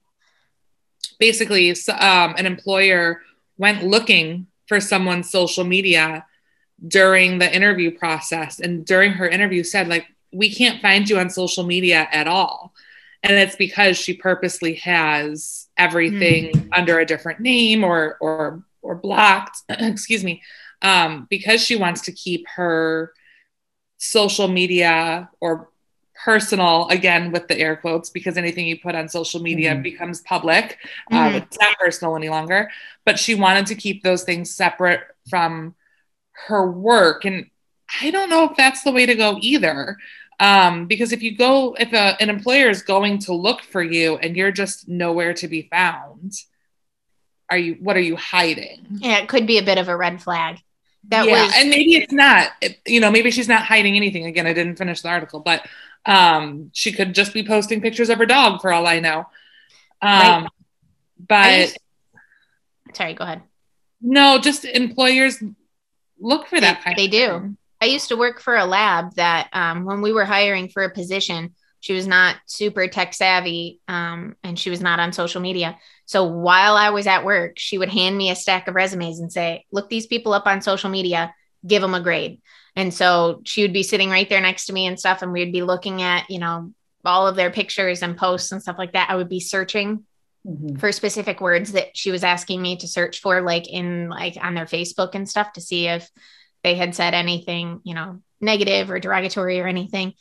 basically 1.19 1.69
s- 1.71 1.87
um, 1.89 2.35
an 2.37 2.45
employer 2.45 3.21
went 3.57 3.83
looking 3.83 4.47
for 4.67 4.79
someone's 4.81 5.29
social 5.29 5.63
media 5.63 6.25
during 6.85 7.37
the 7.39 7.55
interview 7.55 7.89
process 7.97 8.59
and 8.59 8.85
during 8.85 9.11
her 9.13 9.27
interview 9.27 9.63
said 9.63 9.87
like 9.87 10.05
we 10.33 10.53
can't 10.53 10.81
find 10.81 11.09
you 11.09 11.17
on 11.17 11.29
social 11.29 11.63
media 11.63 12.07
at 12.11 12.27
all 12.27 12.73
and 13.23 13.33
it's 13.37 13.55
because 13.55 13.95
she 13.97 14.13
purposely 14.13 14.73
has 14.75 15.64
everything 15.77 16.65
under 16.75 16.99
a 16.99 17.05
different 17.05 17.39
name 17.41 17.83
or 17.83 18.17
or 18.21 18.63
or 18.81 18.95
blocked, 18.95 19.57
excuse 19.69 20.23
me, 20.23 20.41
um, 20.81 21.27
because 21.29 21.61
she 21.61 21.75
wants 21.75 22.01
to 22.03 22.11
keep 22.11 22.45
her 22.55 23.11
social 23.97 24.47
media 24.47 25.29
or 25.41 25.69
personal 26.23 26.87
again 26.89 27.31
with 27.31 27.47
the 27.47 27.57
air 27.59 27.75
quotes 27.75 28.09
because 28.09 28.37
anything 28.37 28.65
you 28.65 28.79
put 28.79 28.95
on 28.95 29.09
social 29.09 29.41
media 29.41 29.71
Mm-hmm. 29.71 29.81
becomes 29.83 30.21
public 30.21 30.77
um, 31.11 31.33
Mhm. 31.33 31.35
it's 31.35 31.57
not 31.59 31.77
personal 31.77 32.15
any 32.15 32.29
longer 32.29 32.69
but 33.05 33.19
she 33.19 33.35
wanted 33.35 33.65
to 33.67 33.75
keep 33.75 34.01
those 34.01 34.23
things 34.23 34.49
separate 34.53 35.01
from 35.29 35.75
her 36.47 36.69
work 36.71 37.25
and 37.25 37.45
i 38.01 38.11
don't 38.11 38.29
know 38.29 38.45
if 38.49 38.55
that's 38.57 38.83
the 38.83 38.91
way 38.91 39.05
to 39.05 39.15
go 39.15 39.37
either 39.41 39.97
um, 40.39 40.85
because 40.87 41.11
if 41.11 41.21
you 41.23 41.35
go 41.37 41.75
if 41.79 41.93
a, 41.93 42.15
an 42.21 42.29
employer 42.29 42.69
is 42.69 42.81
going 42.81 43.19
to 43.19 43.33
look 43.33 43.61
for 43.61 43.81
you 43.81 44.17
and 44.17 44.35
you're 44.35 44.51
just 44.51 44.87
nowhere 44.87 45.33
to 45.33 45.47
be 45.47 45.63
found 45.71 46.33
are 47.49 47.57
you 47.57 47.75
what 47.79 47.95
are 47.95 48.01
you 48.01 48.15
hiding 48.15 48.85
Yeah, 48.91 49.17
it 49.19 49.29
could 49.29 49.45
be 49.47 49.57
a 49.59 49.63
bit 49.63 49.77
of 49.77 49.87
a 49.87 49.95
red 49.95 50.21
flag. 50.21 50.57
That 51.09 51.27
yeah, 51.27 51.43
was 51.45 51.53
and 51.55 51.69
maybe 51.69 51.95
it's 51.97 52.11
not. 52.11 52.49
You 52.87 52.99
know, 52.99 53.11
maybe 53.11 53.29
she's 53.29 53.47
not 53.47 53.61
hiding 53.63 53.95
anything. 53.95 54.25
Again, 54.25 54.47
I 54.47 54.53
didn't 54.53 54.77
finish 54.77 55.01
the 55.01 55.09
article, 55.09 55.39
but 55.39 55.63
um, 56.07 56.71
she 56.73 56.91
could 56.91 57.13
just 57.13 57.31
be 57.31 57.43
posting 57.45 57.79
pictures 57.79 58.09
of 58.09 58.17
her 58.17 58.25
dog 58.25 58.59
for 58.59 58.73
all 58.73 58.87
I 58.87 58.99
know. 58.99 59.19
Um, 60.01 60.47
I 60.47 60.47
but 61.27 61.77
sorry, 62.95 63.13
go 63.13 63.23
ahead. 63.23 63.43
no, 64.01 64.39
just 64.39 64.65
employers 64.65 65.43
look 66.19 66.47
for 66.47 66.59
that 66.59 66.79
They- 66.79 66.83
kind. 66.83 66.97
they 66.97 67.07
do. 67.07 67.55
I 67.81 67.85
used 67.85 68.09
to 68.09 68.17
work 68.17 68.39
for 68.39 68.55
a 68.55 68.65
lab 68.65 69.15
that 69.15 69.49
um, 69.53 69.85
when 69.85 70.01
we 70.01 70.13
were 70.13 70.25
hiring 70.25 70.69
for 70.69 70.83
a 70.83 70.93
position, 70.93 71.53
she 71.81 71.93
was 71.93 72.07
not 72.07 72.37
super 72.47 72.87
tech 72.87 73.13
savvy 73.13 73.79
um, 73.87 74.35
and 74.43 74.57
she 74.57 74.69
was 74.69 74.81
not 74.81 74.99
on 74.99 75.13
social 75.13 75.41
media. 75.41 75.77
So 76.05 76.23
while 76.23 76.75
I 76.75 76.89
was 76.89 77.05
at 77.05 77.25
work, 77.25 77.53
she 77.57 77.77
would 77.77 77.89
hand 77.89 78.17
me 78.17 78.29
a 78.31 78.35
stack 78.35 78.67
of 78.67 78.75
resumes 78.75 79.19
and 79.19 79.31
say, 79.31 79.65
Look 79.71 79.89
these 79.89 80.07
people 80.07 80.33
up 80.33 80.47
on 80.47 80.61
social 80.61 80.89
media, 80.89 81.33
give 81.65 81.81
them 81.81 81.93
a 81.93 82.01
grade. 82.01 82.41
And 82.75 82.93
so 82.93 83.41
she 83.45 83.61
would 83.61 83.73
be 83.73 83.83
sitting 83.83 84.09
right 84.09 84.27
there 84.27 84.41
next 84.41 84.65
to 84.65 84.73
me 84.73 84.87
and 84.87 84.99
stuff. 84.99 85.21
And 85.21 85.31
we'd 85.31 85.53
be 85.53 85.61
looking 85.61 86.01
at, 86.01 86.29
you 86.29 86.39
know, 86.39 86.73
all 87.05 87.27
of 87.27 87.35
their 87.35 87.51
pictures 87.51 88.01
and 88.01 88.17
posts 88.17 88.51
and 88.51 88.61
stuff 88.61 88.77
like 88.79 88.93
that. 88.93 89.09
I 89.09 89.15
would 89.15 89.29
be 89.29 89.39
searching 89.39 90.05
Mhm. 90.47 90.79
for 90.79 90.91
specific 90.91 91.41
words 91.41 91.71
that 91.71 91.97
she 91.97 92.11
was 92.11 92.23
asking 92.23 92.61
me 92.61 92.77
to 92.77 92.87
search 92.87 93.19
for 93.19 93.41
like 93.41 93.67
in 93.67 94.09
like 94.09 94.37
on 94.39 94.53
their 94.53 94.67
facebook 94.67 95.15
and 95.15 95.27
stuff 95.27 95.53
to 95.53 95.61
see 95.61 95.87
if 95.87 96.07
they 96.65 96.73
had 96.75 96.95
said 96.95 97.13
anything 97.13 97.79
you 97.83 97.93
know 97.93 98.19
negative 98.41 98.89
or 98.89 98.99
derogatory 98.99 99.61
or 99.61 99.67
anything 99.67 100.13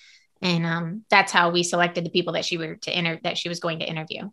and 0.42 0.66
um, 0.66 1.04
that's 1.08 1.32
how 1.32 1.50
we 1.50 1.62
selected 1.62 2.04
the 2.04 2.10
people 2.10 2.34
that 2.34 2.44
she 2.44 2.58
were 2.58 2.74
to 2.76 2.90
enter 2.90 3.18
that 3.24 3.38
she 3.38 3.48
was 3.48 3.60
going 3.60 3.78
to 3.80 3.86
interview 3.86 4.28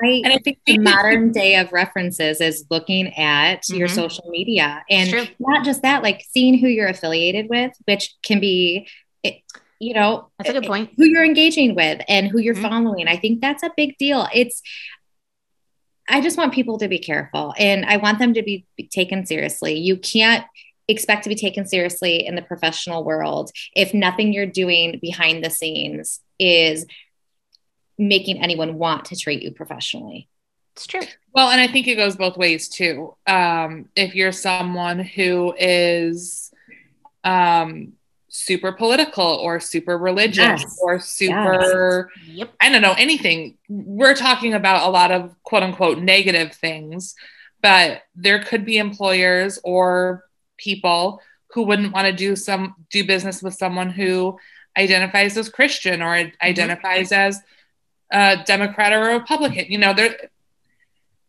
Right. 0.00 0.22
And 0.22 0.34
I 0.34 0.38
think 0.44 0.58
the 0.66 0.76
modern 0.76 1.32
day 1.32 1.56
of 1.56 1.72
references 1.72 2.42
is 2.42 2.66
looking 2.70 3.14
at 3.16 3.66
your 3.70 3.88
Mhm. 3.88 3.94
social 3.94 4.28
media 4.28 4.84
and 4.90 5.10
not 5.38 5.64
just 5.64 5.80
that, 5.80 6.02
like 6.02 6.22
seeing 6.28 6.58
who 6.58 6.68
you're 6.68 6.88
affiliated 6.88 7.46
with, 7.48 7.72
which 7.86 8.14
can 8.22 8.38
be, 8.38 8.86
you 9.80 9.94
know, 9.94 10.28
that's 10.38 10.50
a 10.50 10.52
good 10.52 10.66
point 10.66 10.90
who 10.98 11.06
you're 11.06 11.24
engaging 11.24 11.74
with 11.74 12.02
and 12.06 12.28
who 12.28 12.38
you're 12.38 12.54
Mhm. 12.54 12.68
following. 12.68 13.08
I 13.08 13.16
think 13.16 13.40
that's 13.40 13.62
a 13.62 13.70
big 13.74 13.96
deal. 13.96 14.28
It's, 14.34 14.60
I 16.06 16.20
just 16.20 16.36
want 16.36 16.52
people 16.52 16.78
to 16.78 16.88
be 16.88 16.98
careful 16.98 17.54
and 17.58 17.86
I 17.86 17.96
want 17.96 18.18
them 18.18 18.34
to 18.34 18.42
be, 18.42 18.66
be 18.76 18.86
taken 18.86 19.24
seriously. 19.24 19.78
You 19.78 19.96
can't 19.96 20.44
expect 20.88 21.24
to 21.24 21.28
be 21.28 21.34
taken 21.34 21.66
seriously 21.66 22.26
in 22.26 22.34
the 22.36 22.42
professional 22.42 23.04
world 23.04 23.50
if 23.74 23.92
nothing 23.92 24.32
you're 24.32 24.46
doing 24.46 24.98
behind 25.02 25.44
the 25.44 25.50
scenes 25.50 26.20
is 26.38 26.86
making 27.98 28.42
anyone 28.42 28.76
want 28.78 29.06
to 29.06 29.16
treat 29.16 29.42
you 29.42 29.50
professionally. 29.50 30.28
it's 30.74 30.86
true 30.86 31.00
Well, 31.32 31.50
and 31.50 31.60
I 31.60 31.66
think 31.66 31.88
it 31.88 31.96
goes 31.96 32.16
both 32.16 32.36
ways 32.36 32.68
too. 32.68 33.14
Um, 33.26 33.88
if 33.96 34.14
you're 34.14 34.32
someone 34.32 34.98
who 35.00 35.54
is 35.58 36.52
um, 37.24 37.94
super 38.28 38.70
political 38.72 39.24
or 39.24 39.58
super 39.60 39.96
religious 39.98 40.60
Yes. 40.62 40.78
or 40.82 41.00
super, 41.00 42.10
yep 42.26 42.52
I 42.60 42.70
don't 42.70 42.82
know, 42.82 42.94
anything, 42.98 43.56
we're 43.68 44.14
talking 44.14 44.54
about 44.54 44.86
a 44.86 44.90
lot 44.90 45.10
of 45.10 45.34
quote 45.42 45.62
unquote 45.62 45.98
negative 45.98 46.52
things, 46.52 47.14
but 47.62 48.02
there 48.14 48.40
could 48.42 48.64
be 48.64 48.76
employers 48.78 49.58
or 49.64 50.22
people 50.56 51.20
who 51.52 51.62
wouldn't 51.62 51.92
want 51.92 52.06
to 52.06 52.12
do 52.12 52.36
some 52.36 52.74
do 52.90 53.04
business 53.04 53.42
with 53.42 53.54
someone 53.54 53.90
who 53.90 54.38
identifies 54.76 55.36
as 55.36 55.48
Christian 55.48 56.02
or 56.02 56.14
mm-hmm. 56.14 56.46
identifies 56.46 57.12
as 57.12 57.42
a 58.12 58.42
Democrat 58.44 58.92
or 58.92 59.10
a 59.10 59.18
Republican. 59.18 59.66
You 59.68 59.78
know, 59.78 59.94
there 59.94 60.16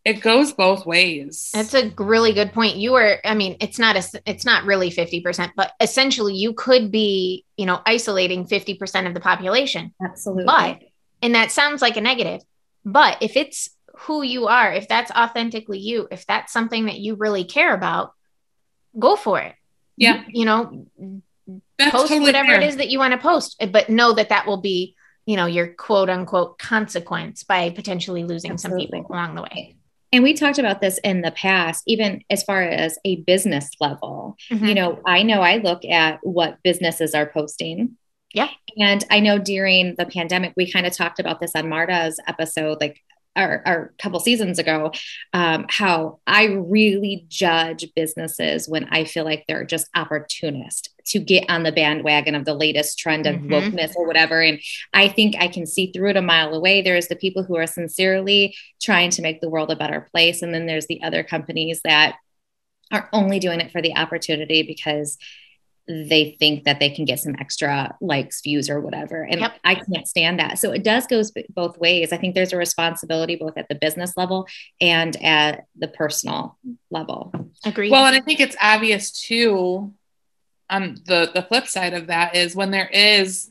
it 0.08 0.22
goes 0.22 0.52
both 0.52 0.86
ways. 0.86 1.50
That's 1.52 1.74
a 1.74 1.92
really 1.98 2.32
good 2.32 2.54
point. 2.54 2.76
You 2.76 2.92
were, 2.92 3.18
I 3.24 3.34
mean, 3.34 3.58
it's 3.60 3.78
not 3.78 3.94
a, 3.94 4.22
it's 4.24 4.44
not 4.44 4.64
really 4.64 4.90
50%, 4.90 5.50
but 5.54 5.72
essentially 5.80 6.34
you 6.34 6.54
could 6.54 6.90
be, 6.90 7.44
you 7.58 7.66
know, 7.66 7.82
isolating 7.84 8.46
50% 8.46 9.06
of 9.06 9.12
the 9.12 9.20
population. 9.20 9.92
Absolutely. 10.02 10.44
But, 10.46 10.78
and 11.20 11.34
that 11.34 11.52
sounds 11.52 11.82
like 11.82 11.98
a 11.98 12.00
negative, 12.00 12.40
but 12.86 13.18
if 13.20 13.36
it's 13.36 13.68
who 13.98 14.22
you 14.22 14.46
are, 14.46 14.72
if 14.72 14.88
that's 14.88 15.10
authentically 15.10 15.78
you, 15.78 16.08
if 16.10 16.26
that's 16.26 16.54
something 16.54 16.86
that 16.86 16.98
you 16.98 17.16
really 17.16 17.44
care 17.44 17.74
about, 17.74 18.14
go 18.98 19.16
for 19.16 19.40
it. 19.40 19.54
yeah, 19.96 20.24
You 20.28 20.44
know, 20.44 20.86
that's 21.78 21.90
post 21.90 22.08
totally 22.08 22.20
whatever 22.20 22.48
fair. 22.48 22.60
it 22.60 22.66
is 22.68 22.76
that 22.76 22.90
you 22.90 22.98
want 22.98 23.12
to 23.12 23.18
post, 23.18 23.62
but 23.70 23.88
know 23.88 24.12
that 24.12 24.28
that 24.30 24.46
will 24.46 24.60
be, 24.60 24.94
you 25.26 25.36
know, 25.36 25.46
your 25.46 25.68
quote 25.68 26.08
unquote 26.10 26.58
consequence 26.58 27.44
by 27.44 27.70
potentially 27.70 28.24
losing 28.24 28.58
some 28.58 28.76
people 28.76 29.06
along 29.10 29.34
the 29.34 29.42
way. 29.42 29.74
and 30.12 30.22
we 30.24 30.32
talked 30.32 30.58
about 30.58 30.80
this 30.80 30.96
in 31.04 31.20
the 31.20 31.30
past, 31.32 31.82
even 31.86 32.22
as 32.30 32.42
far 32.42 32.62
as 32.62 32.98
a 33.04 33.16
business 33.16 33.68
level. 33.80 34.36
Mhm. 34.50 34.68
You 34.68 34.74
know, 34.74 35.00
I 35.06 35.22
know 35.22 35.42
I 35.42 35.58
look 35.58 35.84
at 35.84 36.18
what 36.22 36.62
businesses 36.62 37.14
are 37.14 37.26
posting. 37.26 37.96
Yeah. 38.32 38.48
And 38.78 39.04
I 39.10 39.20
know 39.20 39.38
during 39.38 39.94
the 39.96 40.06
pandemic, 40.06 40.52
we 40.56 40.70
kind 40.70 40.86
of 40.86 40.94
talked 40.96 41.18
about 41.18 41.40
this 41.40 41.52
on 41.54 41.68
Marta's 41.68 42.18
episode, 42.26 42.78
like 42.80 43.00
our, 43.38 43.62
our 43.64 43.94
couple 43.98 44.20
seasons 44.20 44.58
ago, 44.58 44.92
um, 45.32 45.64
how 45.68 46.20
I 46.26 46.44
really 46.46 47.24
judge 47.28 47.86
businesses 47.94 48.68
when 48.68 48.88
I 48.90 49.04
feel 49.04 49.24
like 49.24 49.44
they're 49.46 49.64
just 49.64 49.88
opportunist 49.94 50.90
to 51.06 51.18
get 51.20 51.48
on 51.48 51.62
the 51.62 51.72
bandwagon 51.72 52.34
of 52.34 52.44
the 52.44 52.54
latest 52.54 52.98
trend 52.98 53.26
of 53.26 53.36
Mhm. 53.36 53.48
wokeness 53.48 53.92
or 53.96 54.06
whatever. 54.06 54.42
And 54.42 54.60
I 54.92 55.08
think 55.08 55.36
I 55.38 55.48
can 55.48 55.64
see 55.66 55.90
through 55.92 56.10
it 56.10 56.16
a 56.16 56.22
mile 56.22 56.52
away. 56.52 56.82
There's 56.82 57.08
the 57.08 57.16
people 57.16 57.44
who 57.44 57.56
are 57.56 57.66
sincerely 57.66 58.54
trying 58.82 59.10
to 59.10 59.22
make 59.22 59.40
the 59.40 59.48
world 59.48 59.70
a 59.70 59.76
better 59.76 60.06
place. 60.12 60.42
And 60.42 60.52
then 60.52 60.66
there's 60.66 60.86
the 60.86 61.02
other 61.02 61.22
companies 61.22 61.80
that 61.84 62.16
are 62.92 63.08
only 63.12 63.38
doing 63.38 63.60
it 63.60 63.70
for 63.70 63.80
the 63.80 63.96
opportunity 63.96 64.62
because 64.62 65.16
they 65.88 66.36
think 66.38 66.64
that 66.64 66.80
they 66.80 66.90
can 66.90 67.06
get 67.06 67.18
some 67.18 67.34
extra 67.38 67.96
likes, 68.00 68.42
views, 68.42 68.68
or 68.68 68.78
whatever. 68.80 69.22
And 69.22 69.40
Yep. 69.40 69.52
I 69.64 69.74
can't 69.76 70.06
stand 70.06 70.38
that. 70.38 70.58
So 70.58 70.70
it 70.70 70.84
does 70.84 71.06
go 71.06 71.22
both 71.48 71.78
ways. 71.78 72.12
I 72.12 72.18
think 72.18 72.34
there's 72.34 72.52
a 72.52 72.58
responsibility 72.58 73.36
both 73.36 73.56
at 73.56 73.68
the 73.68 73.74
business 73.74 74.14
level 74.16 74.46
and 74.80 75.16
at 75.24 75.66
the 75.76 75.88
personal 75.88 76.58
level. 76.90 77.32
Agreed. 77.64 77.90
Well, 77.90 78.04
and 78.04 78.14
I 78.14 78.20
think 78.20 78.40
it's 78.40 78.56
obvious 78.60 79.10
too. 79.10 79.94
On 80.70 80.98
the 81.06 81.30
the 81.32 81.42
flip 81.42 81.66
side 81.66 81.94
of 81.94 82.08
that 82.08 82.36
is 82.36 82.54
when 82.54 82.70
there 82.70 82.88
is 82.88 83.50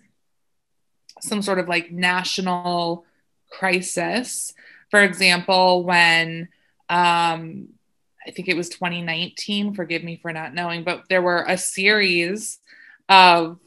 some 1.21 1.41
sort 1.41 1.57
of 1.57 1.67
like 1.67 1.91
national 1.91 3.05
crisis. 3.49 4.53
For 4.91 5.01
example, 5.01 5.83
when 5.83 6.49
um, 6.89 7.69
I 8.27 8.31
think 8.31 8.47
it 8.47 8.57
was 8.57 8.69
2019. 8.69 9.73
Forgive 9.73 10.03
me 10.03 10.17
for 10.17 10.33
not 10.33 10.53
knowing, 10.53 10.83
but 10.83 11.03
there 11.09 11.21
were 11.21 11.45
a 11.47 11.57
series 11.57 12.59
of 13.09 13.59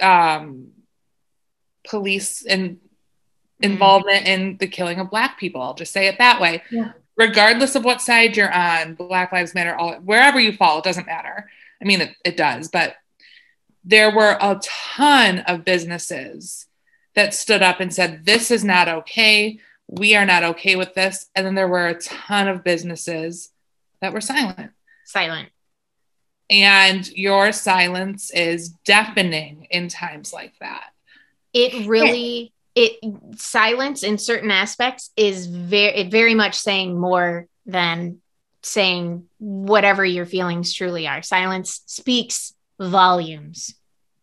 um, 0.00 0.68
police 1.88 2.44
and 2.44 2.78
involvement 3.60 4.26
in 4.26 4.56
the 4.58 4.66
killing 4.66 4.98
of 4.98 5.10
black 5.10 5.38
people. 5.38 5.62
I'll 5.62 5.74
just 5.74 5.92
say 5.92 6.06
it 6.08 6.18
that 6.18 6.40
way. 6.40 6.62
Yeah. 6.70 6.92
Regardless 7.16 7.74
of 7.74 7.84
what 7.84 8.00
side 8.00 8.36
you're 8.36 8.52
on, 8.52 8.94
Black 8.94 9.32
Lives 9.32 9.54
Matter, 9.54 9.74
all 9.74 9.94
wherever 9.96 10.40
you 10.40 10.52
fall, 10.52 10.78
it 10.78 10.84
doesn't 10.84 11.06
matter. 11.06 11.48
I 11.80 11.84
mean, 11.84 12.00
it, 12.00 12.16
it 12.24 12.36
does, 12.36 12.68
but 12.68 12.96
there 13.84 14.14
were 14.14 14.36
a 14.40 14.60
ton 14.62 15.40
of 15.40 15.64
businesses 15.64 16.66
that 17.14 17.34
stood 17.34 17.62
up 17.62 17.80
and 17.80 17.92
said, 17.92 18.24
This 18.24 18.50
is 18.50 18.64
not 18.64 18.88
okay. 18.88 19.58
We 19.88 20.14
are 20.14 20.24
not 20.24 20.42
okay 20.42 20.76
with 20.76 20.94
this. 20.94 21.26
And 21.34 21.46
then 21.46 21.54
there 21.54 21.68
were 21.68 21.88
a 21.88 22.00
ton 22.00 22.48
of 22.48 22.64
businesses 22.64 23.50
that 24.02 24.12
were 24.12 24.20
silent. 24.20 24.72
silent. 25.06 25.48
And 26.50 27.08
your 27.12 27.52
silence 27.52 28.30
is 28.30 28.70
deafening 28.84 29.66
in 29.70 29.88
times 29.88 30.34
like 30.34 30.52
that. 30.60 30.90
It 31.54 31.88
really 31.88 32.52
it 32.74 32.98
silence 33.36 34.02
in 34.02 34.18
certain 34.18 34.50
aspects 34.50 35.10
is 35.16 35.46
very 35.46 35.94
it 35.94 36.10
very 36.10 36.34
much 36.34 36.56
saying 36.56 36.98
more 36.98 37.46
than 37.64 38.18
saying 38.62 39.24
whatever 39.38 40.04
your 40.04 40.26
feelings 40.26 40.74
truly 40.74 41.06
are. 41.06 41.22
Silence 41.22 41.82
speaks 41.86 42.52
volumes. 42.78 43.74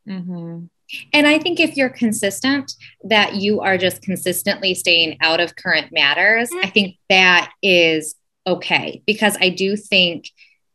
Mm-hmm. 0.08 0.66
And 1.14 1.28
I 1.28 1.38
think 1.40 1.60
if 1.60 1.78
you're 1.78 1.90
consistent, 1.90 2.74
that 3.04 3.36
you 3.36 3.62
are 3.62 3.78
just 3.78 4.02
consistently 4.02 4.74
staying 4.74 5.18
out 5.22 5.40
of 5.40 5.56
current 5.56 5.92
matters, 5.92 6.50
Mm. 6.50 6.66
I 6.66 6.70
think 6.70 6.98
that 7.10 7.52
is 7.62 8.16
okay 8.50 9.02
because 9.06 9.38
I 9.40 9.50
do 9.50 9.76
think 9.76 10.30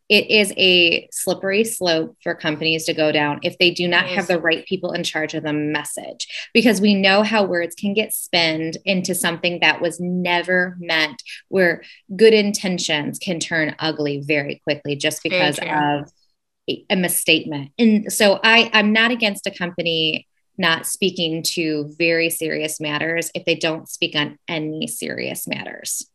it 0.08 0.30
is 0.30 0.52
a 0.58 1.08
slippery 1.10 1.64
slope 1.64 2.16
for 2.22 2.34
companies 2.34 2.84
to 2.84 2.94
go 2.94 3.10
down 3.10 3.40
if 3.42 3.56
they 3.58 3.70
do 3.70 3.88
not 3.88 4.06
have 4.06 4.26
the 4.26 4.38
right 4.38 4.66
people 4.66 4.92
in 4.92 5.02
charge 5.02 5.32
of 5.32 5.42
the 5.42 5.52
message 5.52 6.28
because 6.52 6.80
we 6.80 6.94
know 6.94 7.22
how 7.22 7.44
words 7.44 7.74
can 7.74 7.94
get 7.94 8.12
spinned 8.12 8.76
into 8.84 9.14
something 9.14 9.60
that 9.60 9.80
was 9.80 9.98
never 10.00 10.76
meant 10.78 11.22
where 11.48 11.82
good 12.14 12.34
intentions 12.34 13.18
can 13.18 13.40
turn 13.40 13.74
ugly 13.78 14.22
very 14.26 14.60
quickly 14.64 14.94
just 14.94 15.22
because 15.22 15.58
of 15.58 16.12
a, 16.68 16.84
a 16.90 16.96
misstatement. 16.96 17.72
And 17.78 18.12
so 18.12 18.40
i 18.44 18.70
i'm 18.72 18.92
not 18.92 19.10
against 19.10 19.46
a 19.46 19.50
company 19.50 20.26
not 20.56 20.86
speaking 20.86 21.42
to 21.42 21.92
very 21.98 22.30
serious 22.30 22.78
matters 22.78 23.30
if 23.34 23.44
they 23.44 23.56
don't 23.56 23.88
speak 23.88 24.14
on 24.14 24.38
any 24.48 24.86
serious 24.86 25.48
matters 25.48 26.08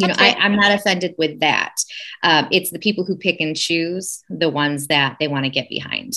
you 0.00 0.08
know 0.08 0.14
I, 0.16 0.36
am 0.38 0.56
not 0.56 0.72
offended 0.72 1.14
with 1.18 1.40
that 1.40 1.74
um, 2.22 2.48
it's 2.50 2.70
the 2.70 2.78
people 2.78 3.04
who 3.04 3.16
pick 3.16 3.40
and 3.40 3.56
choose 3.56 4.22
the 4.28 4.48
ones 4.48 4.86
that 4.88 5.16
they 5.18 5.28
want 5.28 5.44
to 5.44 5.50
get 5.50 5.68
behind 5.68 6.14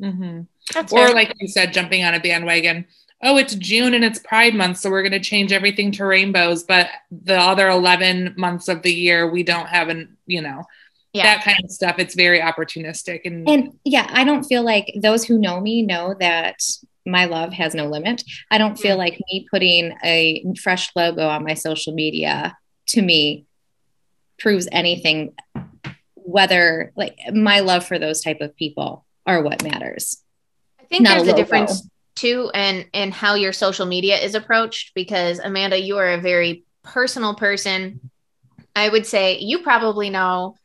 mm-hmm. 0.00 0.40
or 0.76 0.86
fair. 0.86 1.14
like 1.14 1.32
you 1.38 1.48
said 1.48 1.72
jumping 1.72 2.04
on 2.04 2.14
a 2.14 2.20
bandwagon 2.20 2.86
oh 3.22 3.36
it's 3.36 3.54
june 3.54 3.94
and 3.94 4.04
it's 4.04 4.18
pride 4.20 4.54
month 4.54 4.78
so 4.78 4.90
we're 4.90 5.02
going 5.02 5.12
to 5.12 5.20
change 5.20 5.52
everything 5.52 5.92
to 5.92 6.04
rainbows 6.04 6.64
but 6.64 6.88
the 7.10 7.38
other 7.38 7.68
11 7.68 8.34
months 8.36 8.68
of 8.68 8.82
the 8.82 8.92
year 8.92 9.30
we 9.30 9.42
don't 9.42 9.68
have 9.68 9.88
an 9.88 10.16
you 10.26 10.40
know 10.40 10.64
yeah. 11.12 11.22
that 11.22 11.44
kind 11.44 11.58
of 11.64 11.70
stuff 11.70 11.96
it's 11.98 12.14
very 12.14 12.40
opportunistic 12.40 13.22
and 13.24 13.48
and 13.48 13.72
yeah 13.84 14.06
i 14.10 14.24
don't 14.24 14.44
feel 14.44 14.62
like 14.62 14.92
those 15.00 15.24
who 15.24 15.38
know 15.38 15.60
me 15.60 15.82
know 15.82 16.14
that 16.20 16.60
my 17.06 17.24
love 17.24 17.52
has 17.52 17.74
no 17.74 17.86
limit 17.86 18.22
i 18.50 18.58
don't 18.58 18.78
feel 18.78 18.96
like 18.96 19.18
me 19.32 19.46
putting 19.50 19.96
a 20.04 20.44
fresh 20.60 20.90
logo 20.94 21.26
on 21.26 21.42
my 21.42 21.54
social 21.54 21.94
media 21.94 22.56
to 22.88 23.02
me 23.02 23.46
proves 24.38 24.68
anything 24.70 25.34
whether 26.14 26.92
like 26.94 27.16
my 27.32 27.60
love 27.60 27.86
for 27.86 27.98
those 27.98 28.20
type 28.20 28.40
of 28.40 28.54
people 28.56 29.06
are 29.26 29.42
what 29.42 29.62
matters. 29.62 30.22
I 30.78 30.84
think 30.84 31.02
Not 31.02 31.16
there's 31.16 31.28
a, 31.28 31.32
a 31.32 31.36
difference 31.36 31.88
too 32.14 32.50
and 32.52 32.86
and 32.92 33.14
how 33.14 33.34
your 33.34 33.52
social 33.52 33.86
media 33.86 34.18
is 34.18 34.34
approached 34.34 34.92
because 34.94 35.38
amanda 35.38 35.80
you 35.80 35.96
are 35.98 36.12
a 36.12 36.20
very 36.20 36.64
personal 36.82 37.34
person. 37.34 38.10
I 38.76 38.88
would 38.88 39.06
say 39.06 39.38
you 39.38 39.60
probably 39.62 40.10
know 40.10 40.56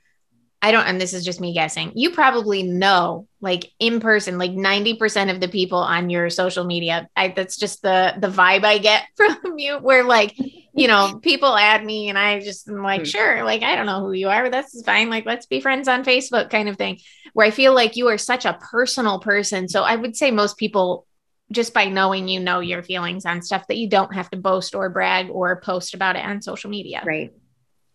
I 0.64 0.72
don't, 0.72 0.86
and 0.88 1.00
this 1.00 1.14
is 1.14 1.26
just 1.26 1.42
me 1.42 1.54
guessing. 1.54 1.92
You 1.94 2.12
probably 2.12 2.64
know, 2.64 3.28
like 3.42 3.70
in 3.80 4.00
person, 4.00 4.38
like 4.38 4.54
ninety 4.54 4.96
percent 4.96 5.30
of 5.30 5.42
the 5.42 5.50
people 5.50 5.80
on 5.80 6.10
your 6.10 6.30
social 6.30 6.64
media. 6.64 7.10
I, 7.18 7.28
that's 7.36 7.58
just 7.58 7.82
the 7.82 8.14
the 8.18 8.30
vibe 8.30 8.64
I 8.64 8.78
get 8.78 9.04
from 9.18 9.60
you. 9.60 9.78
Where 9.80 10.06
like, 10.06 10.38
you 10.38 10.88
know, 10.88 11.20
people 11.22 11.54
add 11.54 11.84
me, 11.84 12.08
and 12.08 12.18
I 12.18 12.40
just 12.40 12.70
am 12.70 12.82
like, 12.82 13.02
hmm. 13.02 13.08
sure, 13.08 13.44
like 13.44 13.62
I 13.62 13.76
don't 13.76 13.86
know 13.86 14.00
who 14.00 14.14
you 14.14 14.30
are, 14.30 14.44
but 14.44 14.54
that's 14.54 14.82
fine. 14.84 15.10
Like, 15.10 15.26
let's 15.26 15.48
be 15.48 15.60
friends 15.60 15.90
on 15.90 16.06
Facebook, 16.06 16.50
kind 16.50 16.70
of 16.70 16.78
thing. 16.78 17.00
Where 17.34 17.46
I 17.46 17.52
feel 17.52 17.76
like 17.76 17.98
you 17.98 18.08
are 18.08 18.18
such 18.18 18.46
a 18.46 18.54
personal 18.54 19.20
person. 19.20 19.68
So 19.68 19.84
I 19.84 19.98
would 19.98 20.16
say 20.16 20.32
most 20.32 20.58
people 20.58 21.06
just 21.52 21.74
by 21.74 21.90
knowing 21.90 22.30
you 22.30 22.40
know 22.40 22.62
your 22.62 22.84
feelings 22.84 23.26
on 23.26 23.42
stuff 23.42 23.68
that 23.68 23.78
you 23.78 23.90
don't 23.90 24.16
have 24.16 24.30
to 24.30 24.38
boast 24.38 24.76
or 24.76 24.90
brag 24.90 25.30
or 25.30 25.60
post 25.60 25.94
about 25.94 26.16
it 26.16 26.24
on 26.24 26.42
social 26.42 26.70
media. 26.70 27.04
Right. 27.06 27.34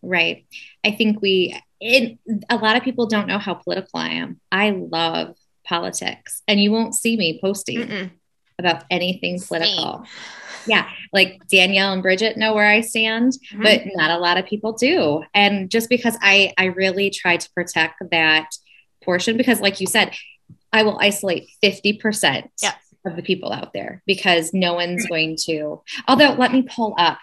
Right. 0.03 0.45
I 0.83 0.91
think 0.91 1.19
we 1.19 1.59
it, 1.79 2.17
a 2.49 2.57
lot 2.57 2.75
of 2.75 2.83
people 2.83 3.07
don't 3.07 3.27
know 3.27 3.39
how 3.39 3.53
political 3.53 3.99
I 3.99 4.09
am. 4.09 4.39
I 4.51 4.71
love 4.71 5.35
politics, 5.63 6.41
and 6.47 6.61
you 6.61 6.71
won't 6.71 6.95
see 6.95 7.17
me 7.17 7.39
posting 7.41 7.79
Mm-mm. 7.79 8.11
about 8.57 8.83
anything 8.89 9.39
political. 9.39 9.97
Same. 9.97 10.05
Yeah, 10.67 10.89
like 11.13 11.41
Danielle 11.47 11.93
and 11.93 12.03
Bridget 12.03 12.37
know 12.37 12.53
where 12.53 12.67
I 12.67 12.81
stand, 12.81 13.33
mm-hmm. 13.33 13.63
but 13.63 13.81
not 13.95 14.11
a 14.11 14.17
lot 14.17 14.37
of 14.37 14.45
people 14.45 14.73
do. 14.73 15.23
And 15.33 15.69
just 15.69 15.89
because 15.89 16.17
I 16.21 16.53
I 16.57 16.65
really 16.65 17.09
try 17.09 17.37
to 17.37 17.49
protect 17.51 18.03
that 18.11 18.49
portion, 19.03 19.37
because 19.37 19.61
like 19.61 19.79
you 19.79 19.87
said, 19.87 20.13
I 20.73 20.83
will 20.83 20.99
isolate 20.99 21.49
fifty 21.61 21.93
percent 21.93 22.51
of 23.05 23.15
the 23.15 23.23
people 23.23 23.53
out 23.53 23.71
there 23.73 24.03
because 24.05 24.53
no 24.53 24.73
one's 24.73 25.07
going 25.07 25.37
to. 25.45 25.81
Although, 26.07 26.33
let 26.33 26.51
me 26.51 26.63
pull 26.63 26.93
up 26.97 27.19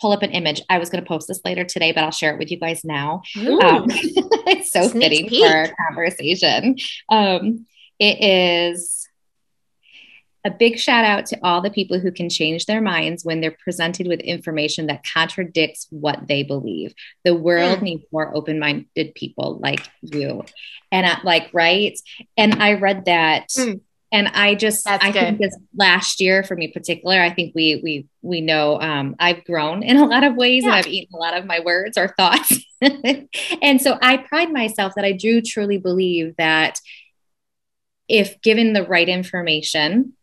pull 0.00 0.12
up 0.12 0.22
an 0.22 0.30
image. 0.30 0.62
I 0.68 0.78
was 0.78 0.90
going 0.90 1.02
to 1.02 1.08
post 1.08 1.28
this 1.28 1.40
later 1.44 1.64
today, 1.64 1.92
but 1.92 2.04
I'll 2.04 2.10
share 2.10 2.32
it 2.32 2.38
with 2.38 2.50
you 2.50 2.58
guys 2.58 2.84
now. 2.84 3.22
Um, 3.36 3.86
it's 3.88 4.70
so 4.70 4.88
Sneak 4.88 5.02
fitting 5.02 5.28
peek. 5.28 5.44
for 5.44 5.56
our 5.56 5.68
conversation. 5.88 6.76
Um, 7.08 7.66
it 7.98 8.22
is 8.22 9.08
a 10.44 10.50
big 10.50 10.78
shout 10.78 11.04
out 11.04 11.26
to 11.26 11.38
all 11.42 11.60
the 11.60 11.70
people 11.70 11.98
who 11.98 12.12
can 12.12 12.28
change 12.28 12.66
their 12.66 12.80
minds 12.80 13.24
when 13.24 13.40
they're 13.40 13.56
presented 13.64 14.06
with 14.06 14.20
information 14.20 14.86
that 14.86 15.04
contradicts 15.04 15.88
what 15.90 16.28
they 16.28 16.44
believe. 16.44 16.94
The 17.24 17.34
world 17.34 17.80
mm. 17.80 17.82
needs 17.82 18.04
more 18.12 18.34
open 18.34 18.60
minded 18.60 19.14
people 19.14 19.58
like 19.58 19.80
you. 20.02 20.44
And 20.92 21.04
I, 21.04 21.18
like, 21.24 21.50
right. 21.52 21.98
And 22.36 22.62
I 22.62 22.74
read 22.74 23.06
that. 23.06 23.48
Mm 23.48 23.80
and 24.16 24.28
I 24.28 24.54
just 24.54 24.84
That's 24.84 25.04
I 25.04 25.10
good. 25.10 25.20
think 25.20 25.38
this 25.40 25.58
last 25.76 26.22
year 26.22 26.42
for 26.42 26.56
me 26.56 26.68
particular, 26.68 27.20
I 27.20 27.30
think 27.30 27.54
we 27.54 27.80
we 27.84 28.06
we 28.22 28.40
know 28.40 28.80
um, 28.80 29.14
I've 29.18 29.44
grown 29.44 29.82
in 29.82 29.98
a 29.98 30.06
lot 30.06 30.24
of 30.24 30.36
ways 30.36 30.62
yeah. 30.62 30.70
and 30.70 30.76
I've 30.78 30.86
eaten 30.86 31.14
a 31.14 31.18
lot 31.18 31.36
of 31.36 31.44
my 31.44 31.60
words 31.60 31.98
or 31.98 32.08
thoughts. 32.16 32.64
and 32.80 33.78
so 33.80 33.98
I 34.00 34.16
pride 34.16 34.50
myself 34.50 34.94
that 34.96 35.04
I 35.04 35.12
do 35.12 35.42
truly 35.42 35.76
believe 35.76 36.34
that 36.38 36.80
if 38.08 38.40
given 38.40 38.72
the 38.72 38.84
right 38.84 39.08
information, 39.08 40.14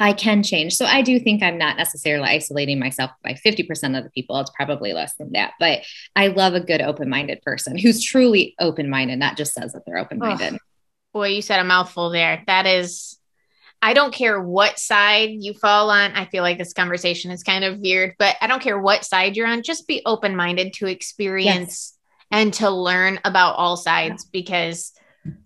I 0.00 0.14
can 0.14 0.42
change. 0.42 0.74
So 0.74 0.86
I 0.86 1.02
do 1.02 1.18
think 1.20 1.42
I'm 1.42 1.58
not 1.58 1.76
necessarily 1.76 2.28
isolating 2.28 2.78
myself 2.78 3.10
by 3.22 3.34
50% 3.34 3.98
of 3.98 4.04
the 4.04 4.10
people. 4.10 4.40
It's 4.40 4.50
probably 4.50 4.94
less 4.94 5.14
than 5.16 5.32
that. 5.32 5.52
But 5.60 5.80
I 6.14 6.28
love 6.28 6.54
a 6.54 6.60
good 6.60 6.80
open 6.80 7.10
minded 7.10 7.42
person 7.42 7.76
who's 7.76 8.02
truly 8.02 8.54
open 8.58 8.88
minded, 8.88 9.18
not 9.18 9.36
just 9.36 9.52
says 9.52 9.74
that 9.74 9.82
they're 9.84 9.98
open 9.98 10.18
minded. 10.18 10.54
Oh, 10.54 10.58
boy, 11.12 11.28
you 11.28 11.42
said 11.42 11.60
a 11.60 11.64
mouthful 11.64 12.10
there. 12.10 12.42
That 12.46 12.66
is 12.66 13.18
I 13.82 13.92
don't 13.92 14.12
care 14.12 14.40
what 14.40 14.78
side 14.78 15.30
you 15.32 15.54
fall 15.54 15.90
on. 15.90 16.12
I 16.12 16.24
feel 16.26 16.42
like 16.42 16.58
this 16.58 16.72
conversation 16.72 17.30
is 17.30 17.42
kind 17.42 17.64
of 17.64 17.78
weird, 17.78 18.14
but 18.18 18.36
I 18.40 18.46
don't 18.46 18.62
care 18.62 18.78
what 18.78 19.04
side 19.04 19.36
you're 19.36 19.46
on. 19.46 19.62
Just 19.62 19.86
be 19.86 20.02
open 20.06 20.34
minded 20.34 20.72
to 20.74 20.86
experience 20.86 21.94
yes. 21.94 21.98
and 22.30 22.54
to 22.54 22.70
learn 22.70 23.20
about 23.24 23.56
all 23.56 23.76
sides 23.76 24.24
because, 24.24 24.92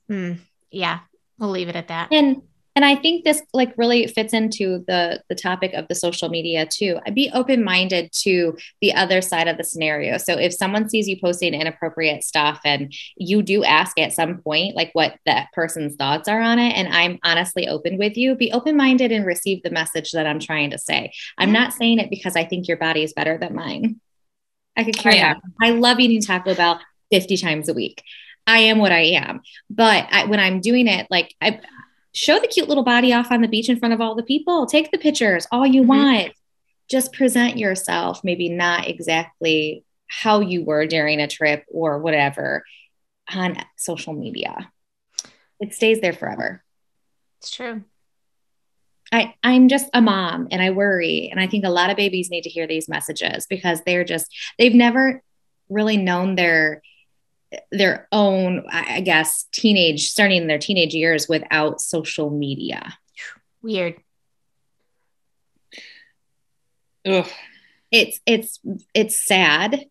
hmm, 0.08 0.34
yeah, 0.70 1.00
we'll 1.38 1.50
leave 1.50 1.68
it 1.68 1.76
at 1.76 1.88
that. 1.88 2.12
And 2.12 2.42
and 2.76 2.85
i 2.85 2.94
think 2.94 3.24
this 3.24 3.42
like 3.52 3.72
really 3.76 4.06
fits 4.06 4.33
into 4.33 4.85
the 4.87 5.22
the 5.28 5.35
topic 5.35 5.72
of 5.74 5.88
the 5.88 5.94
social 5.94 6.28
media 6.28 6.66
too. 6.66 6.98
Be 7.14 7.30
open-minded 7.33 8.12
to 8.22 8.56
the 8.80 8.94
other 8.94 9.20
side 9.20 9.48
of 9.48 9.56
the 9.56 9.64
scenario. 9.64 10.18
So 10.18 10.38
if 10.38 10.52
someone 10.52 10.88
sees 10.88 11.09
you 11.09 11.18
posting 11.20 11.54
inappropriate 11.54 12.24
stuff 12.24 12.61
and 12.64 12.92
you 13.16 13.42
do 13.42 13.64
ask 13.64 13.98
at 13.98 14.12
some 14.12 14.38
point 14.38 14.76
like 14.76 14.90
what 14.92 15.16
that 15.26 15.48
person's 15.52 15.96
thoughts 15.96 16.28
are 16.28 16.40
on 16.40 16.59
it 16.59 16.72
and 16.72 16.88
i'm 16.88 17.18
honestly 17.24 17.68
open 17.68 17.98
with 17.98 18.16
you 18.16 18.35
be 18.35 18.52
open-minded 18.52 19.12
and 19.12 19.26
receive 19.26 19.62
the 19.62 19.70
message 19.70 20.12
that 20.12 20.26
i'm 20.26 20.40
trying 20.40 20.70
to 20.70 20.78
say. 20.78 21.12
I'm 21.38 21.52
not 21.52 21.72
saying 21.72 21.98
it 21.98 22.11
because 22.11 22.37
i 22.37 22.44
think 22.44 22.68
your 22.68 22.76
body 22.76 23.02
is 23.02 23.12
better 23.12 23.38
than 23.38 23.54
mine. 23.54 24.00
I 24.76 24.85
could 24.85 24.96
carry 24.96 25.20
on 25.20 25.37
oh, 25.37 25.50
i 25.61 25.70
love 25.70 26.00
eating 26.00 26.22
taco 26.22 26.54
bell 26.54 26.80
50 27.11 27.37
times 27.37 27.68
a 27.68 27.74
week. 27.74 28.02
I 28.46 28.59
am 28.61 28.78
what 28.78 28.92
I 28.92 29.00
am. 29.00 29.42
But 29.68 30.06
I, 30.11 30.24
when 30.26 30.40
I'm 30.40 30.61
doing 30.61 30.87
it, 30.87 31.06
like 31.11 31.35
I, 31.40 31.61
show 32.12 32.38
the 32.38 32.48
cute 32.48 32.68
little 32.68 32.84
body 32.84 33.12
off 33.12 33.30
on 33.30 33.40
the 33.40 33.48
beach 33.48 33.68
in 33.68 33.78
front 33.78 33.94
of 33.94 34.00
all 34.00 34.14
the 34.14 34.22
people. 34.22 34.66
Take 34.66 34.90
the 34.90 34.98
pictures, 34.98 35.46
all 35.50 35.66
you 35.66 35.82
mm-hmm. 35.82 35.88
want. 35.88 36.32
Just 36.88 37.12
present 37.12 37.56
yourself, 37.56 38.24
maybe 38.24 38.48
not 38.48 38.88
exactly 38.88 39.84
how 40.08 40.40
you 40.40 40.64
were 40.64 40.86
during 40.86 41.20
a 41.20 41.28
trip 41.28 41.64
or 41.70 41.98
whatever 41.98 42.64
on 43.32 43.56
social 43.76 44.12
media. 44.12 44.70
It 45.60 45.72
stays 45.72 46.00
there 46.00 46.12
forever. 46.12 46.64
It's 47.38 47.50
true. 47.50 47.84
I, 49.12 49.34
I'm 49.42 49.68
just 49.68 49.88
a 49.92 50.00
mom 50.00 50.48
and 50.50 50.62
I 50.62 50.70
worry. 50.70 51.28
And 51.30 51.40
I 51.40 51.46
think 51.46 51.64
a 51.64 51.70
lot 51.70 51.90
of 51.90 51.96
babies 51.96 52.30
need 52.30 52.42
to 52.42 52.50
hear 52.50 52.66
these 52.66 52.88
messages 52.88 53.46
because 53.48 53.82
they're 53.82 54.04
just, 54.04 54.26
they've 54.58 54.74
never 54.74 55.22
really 55.68 55.96
known 55.96 56.34
their 56.34 56.82
their 57.70 58.06
own, 58.12 58.64
I 58.70 59.00
guess, 59.00 59.46
teenage, 59.52 60.08
starting 60.10 60.42
in 60.42 60.46
their 60.46 60.58
teenage 60.58 60.94
years 60.94 61.28
without 61.28 61.80
social 61.80 62.30
media. 62.30 62.98
Weird. 63.62 63.96
Ugh. 67.06 67.28
It's 67.90 68.20
it's 68.24 68.60
it's 68.94 69.26
sad, 69.26 69.86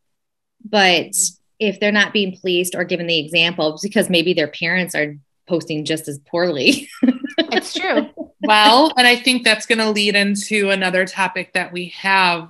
but 0.64 1.08
mm-hmm. 1.12 1.36
if 1.60 1.80
they're 1.80 1.92
not 1.92 2.14
being 2.14 2.38
policed 2.40 2.76
or 2.76 2.86
given 2.86 3.08
the 3.08 3.20
example, 3.20 3.78
because 3.82 4.10
maybe 4.10 4.34
their 4.34 4.48
parents 4.48 4.96
are 4.96 5.18
posting 5.48 5.84
just 5.84 6.08
as 6.08 6.20
poorly. 6.20 6.90
it's 7.38 7.74
true. 7.74 8.10
Well, 8.42 8.94
and 8.96 9.06
I 9.06 9.18
think 9.18 9.44
that's 9.44 9.66
going 9.66 9.80
to 9.80 9.90
lead 9.90 10.16
into 10.16 10.70
another 10.70 11.06
topic 11.06 11.54
that 11.54 11.74
we 11.74 11.90
have 11.98 12.50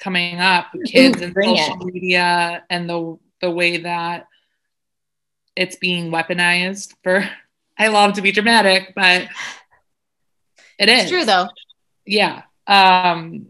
coming 0.00 0.40
up 0.40 0.66
kids 0.86 1.20
Ooh, 1.20 1.24
and 1.24 1.34
social 1.34 1.80
it. 1.80 1.92
media 1.92 2.64
and 2.70 2.88
the 2.88 3.18
the 3.40 3.50
way 3.50 3.78
that 3.78 4.26
it's 5.54 5.76
being 5.76 6.10
weaponized 6.10 6.94
for 7.02 7.28
I 7.78 7.88
love 7.88 8.14
to 8.14 8.22
be 8.22 8.32
dramatic, 8.32 8.94
but 8.94 9.28
it 10.78 10.88
is. 10.88 11.02
It's 11.02 11.10
true 11.10 11.24
though. 11.24 11.48
Yeah. 12.06 12.42
Um 12.66 13.48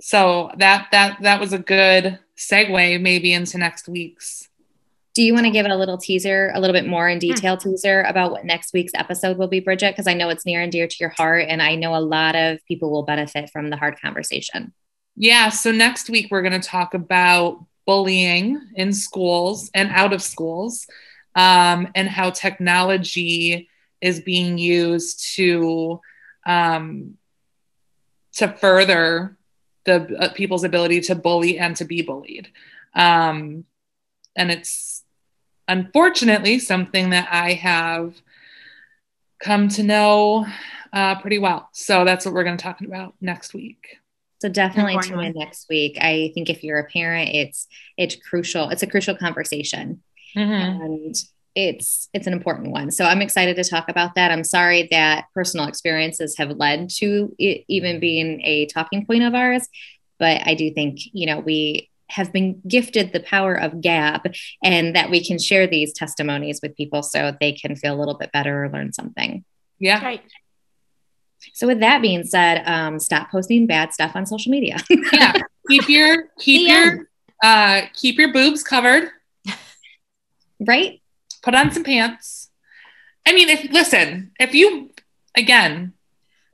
so 0.00 0.50
that 0.58 0.88
that 0.92 1.22
that 1.22 1.40
was 1.40 1.52
a 1.52 1.58
good 1.58 2.18
segue 2.36 3.00
maybe 3.00 3.32
into 3.32 3.58
next 3.58 3.88
week's. 3.88 4.48
Do 5.14 5.22
you 5.22 5.34
want 5.34 5.44
to 5.44 5.52
give 5.52 5.66
it 5.66 5.70
a 5.70 5.76
little 5.76 5.98
teaser, 5.98 6.50
a 6.54 6.60
little 6.60 6.72
bit 6.72 6.86
more 6.86 7.08
in 7.08 7.18
detail 7.18 7.56
hmm. 7.56 7.70
teaser 7.70 8.02
about 8.02 8.32
what 8.32 8.44
next 8.44 8.72
week's 8.72 8.92
episode 8.94 9.36
will 9.36 9.46
be, 9.46 9.60
Bridget? 9.60 9.92
Because 9.92 10.06
I 10.06 10.14
know 10.14 10.30
it's 10.30 10.46
near 10.46 10.62
and 10.62 10.72
dear 10.72 10.88
to 10.88 10.96
your 10.98 11.10
heart, 11.10 11.46
and 11.48 11.60
I 11.60 11.74
know 11.74 11.94
a 11.94 12.00
lot 12.00 12.34
of 12.34 12.64
people 12.66 12.90
will 12.90 13.02
benefit 13.02 13.50
from 13.50 13.68
the 13.68 13.76
hard 13.76 14.00
conversation. 14.00 14.72
Yeah. 15.14 15.50
So 15.50 15.70
next 15.70 16.08
week, 16.08 16.28
we're 16.30 16.40
going 16.40 16.58
to 16.58 16.66
talk 16.66 16.94
about 16.94 17.62
bullying 17.86 18.60
in 18.74 18.92
schools 18.92 19.70
and 19.74 19.90
out 19.90 20.12
of 20.12 20.22
schools 20.22 20.86
um, 21.34 21.88
and 21.94 22.08
how 22.08 22.30
technology 22.30 23.68
is 24.00 24.20
being 24.20 24.58
used 24.58 25.34
to 25.34 26.00
um, 26.44 27.16
to 28.34 28.48
further 28.48 29.36
the 29.84 30.16
uh, 30.18 30.32
people's 30.32 30.64
ability 30.64 31.00
to 31.00 31.14
bully 31.14 31.58
and 31.58 31.76
to 31.76 31.84
be 31.84 32.02
bullied. 32.02 32.48
Um, 32.94 33.64
and 34.36 34.50
it's 34.50 35.04
unfortunately 35.68 36.58
something 36.58 37.10
that 37.10 37.28
i 37.30 37.52
have 37.52 38.20
come 39.38 39.68
to 39.68 39.82
know 39.82 40.46
uh, 40.92 41.20
pretty 41.20 41.38
well. 41.38 41.68
So 41.72 42.04
that's 42.04 42.24
what 42.24 42.34
we're 42.34 42.44
going 42.44 42.56
to 42.56 42.62
talk 42.62 42.80
about 42.80 43.14
next 43.20 43.54
week 43.54 44.01
so 44.42 44.48
definitely 44.48 44.98
tune 45.00 45.20
in 45.20 45.34
next 45.36 45.68
week. 45.70 45.96
I 46.00 46.32
think 46.34 46.50
if 46.50 46.64
you're 46.64 46.80
a 46.80 46.88
parent, 46.88 47.30
it's 47.32 47.68
it's 47.96 48.16
crucial. 48.16 48.70
It's 48.70 48.82
a 48.82 48.88
crucial 48.88 49.14
conversation, 49.14 50.02
mm-hmm. 50.36 50.82
and 50.82 51.16
it's 51.54 52.08
it's 52.12 52.26
an 52.26 52.32
important 52.32 52.72
one. 52.72 52.90
So 52.90 53.04
I'm 53.04 53.22
excited 53.22 53.54
to 53.54 53.64
talk 53.64 53.88
about 53.88 54.16
that. 54.16 54.32
I'm 54.32 54.42
sorry 54.42 54.88
that 54.90 55.26
personal 55.32 55.68
experiences 55.68 56.36
have 56.38 56.50
led 56.50 56.90
to 56.96 57.32
it 57.38 57.64
even 57.68 58.00
being 58.00 58.40
a 58.42 58.66
talking 58.66 59.06
point 59.06 59.22
of 59.22 59.32
ours, 59.32 59.68
but 60.18 60.42
I 60.44 60.54
do 60.54 60.74
think 60.74 60.98
you 61.12 61.26
know 61.26 61.38
we 61.38 61.88
have 62.08 62.32
been 62.32 62.60
gifted 62.66 63.12
the 63.12 63.20
power 63.20 63.54
of 63.54 63.80
gab 63.80 64.22
and 64.64 64.96
that 64.96 65.08
we 65.08 65.24
can 65.24 65.38
share 65.38 65.68
these 65.68 65.92
testimonies 65.92 66.58
with 66.60 66.76
people 66.76 67.04
so 67.04 67.32
they 67.40 67.52
can 67.52 67.76
feel 67.76 67.94
a 67.94 67.98
little 67.98 68.18
bit 68.18 68.32
better 68.32 68.64
or 68.64 68.68
learn 68.70 68.92
something. 68.92 69.44
Yeah. 69.78 70.04
Right. 70.04 70.22
So 71.52 71.66
with 71.66 71.80
that 71.80 72.02
being 72.02 72.24
said, 72.24 72.62
um, 72.66 72.98
stop 72.98 73.30
posting 73.30 73.66
bad 73.66 73.92
stuff 73.92 74.12
on 74.14 74.26
social 74.26 74.50
media. 74.50 74.76
yeah, 75.12 75.34
keep 75.68 75.88
your 75.88 76.28
keep 76.38 76.68
your 76.68 77.08
uh, 77.42 77.82
keep 77.94 78.18
your 78.18 78.32
boobs 78.32 78.62
covered. 78.62 79.10
Right. 80.60 81.00
Put 81.42 81.54
on 81.54 81.72
some 81.72 81.84
pants. 81.84 82.50
I 83.26 83.32
mean, 83.32 83.48
if 83.48 83.70
listen, 83.72 84.32
if 84.38 84.54
you 84.54 84.90
again, 85.36 85.92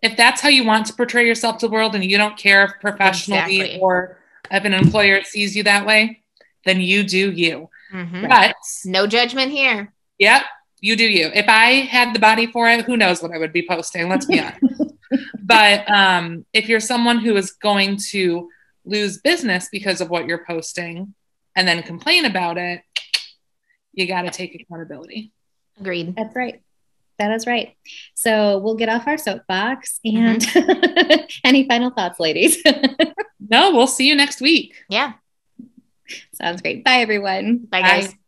if 0.03 0.17
that's 0.17 0.41
how 0.41 0.49
you 0.49 0.65
want 0.65 0.87
to 0.87 0.95
portray 0.95 1.27
yourself 1.27 1.59
to 1.59 1.67
the 1.67 1.73
world, 1.73 1.95
and 1.95 2.05
you 2.05 2.17
don't 2.17 2.37
care 2.37 2.65
if 2.65 2.73
professionally 2.81 3.61
exactly. 3.61 3.81
or 3.81 4.19
if 4.51 4.65
an 4.65 4.73
employer 4.73 5.23
sees 5.23 5.55
you 5.55 5.63
that 5.65 5.87
way, 5.87 6.23
then 6.65 6.81
you 6.81 7.03
do 7.03 7.31
you. 7.33 7.69
Mm-hmm. 7.93 8.29
But 8.29 8.57
no 8.85 9.07
judgment 9.07 9.51
here. 9.51 9.93
Yep 10.19 10.43
you 10.81 10.97
do 10.97 11.05
you. 11.05 11.31
If 11.35 11.49
I 11.49 11.87
had 11.87 12.15
the 12.15 12.19
body 12.19 12.47
for 12.47 12.69
it, 12.69 12.85
who 12.85 12.97
knows 12.97 13.23
what 13.23 13.33
I 13.33 13.39
would 13.39 13.53
be 13.53 13.67
posting? 13.67 14.09
Let's 14.09 14.27
be 14.27 14.41
honest. 14.41 14.95
but 15.43 15.91
um, 15.91 16.45
if 16.53 16.69
you're 16.69 16.81
someone 16.81 17.19
who 17.19 17.37
is 17.37 17.53
going 17.53 17.99
to 18.11 18.49
lose 18.85 19.19
business 19.19 19.69
because 19.71 20.01
of 20.01 20.11
what 20.11 20.27
you're 20.27 20.45
posting 20.47 21.15
and 21.57 21.67
then 21.67 21.83
complain 21.83 22.25
about 22.25 22.59
it, 22.59 22.83
you 23.93 24.07
got 24.07 24.23
to 24.23 24.31
take 24.31 24.55
accountability. 24.55 25.33
Agreed. 25.81 26.15
That's 26.17 26.35
right. 26.35 26.63
That 27.19 27.33
is 27.33 27.47
right. 27.47 27.75
So 28.15 28.59
we'll 28.59 28.77
get 28.77 28.89
off 28.89 29.07
our 29.09 29.19
soapbox 29.19 29.99
and 30.05 30.41
mm-hmm. 30.41 31.25
any 31.45 31.67
final 31.67 31.91
thoughts, 31.91 32.21
ladies? 32.21 32.63
no, 33.41 33.73
we'll 33.73 33.89
see 33.89 34.07
you 34.07 34.15
next 34.15 34.41
week. 34.41 34.75
Yeah. 34.89 35.15
Sounds 36.33 36.63
great. 36.63 36.85
Bye, 36.85 36.99
everyone. 36.99 37.59
Bye, 37.59 37.83
guys. 37.83 38.09
Bye. 38.09 38.19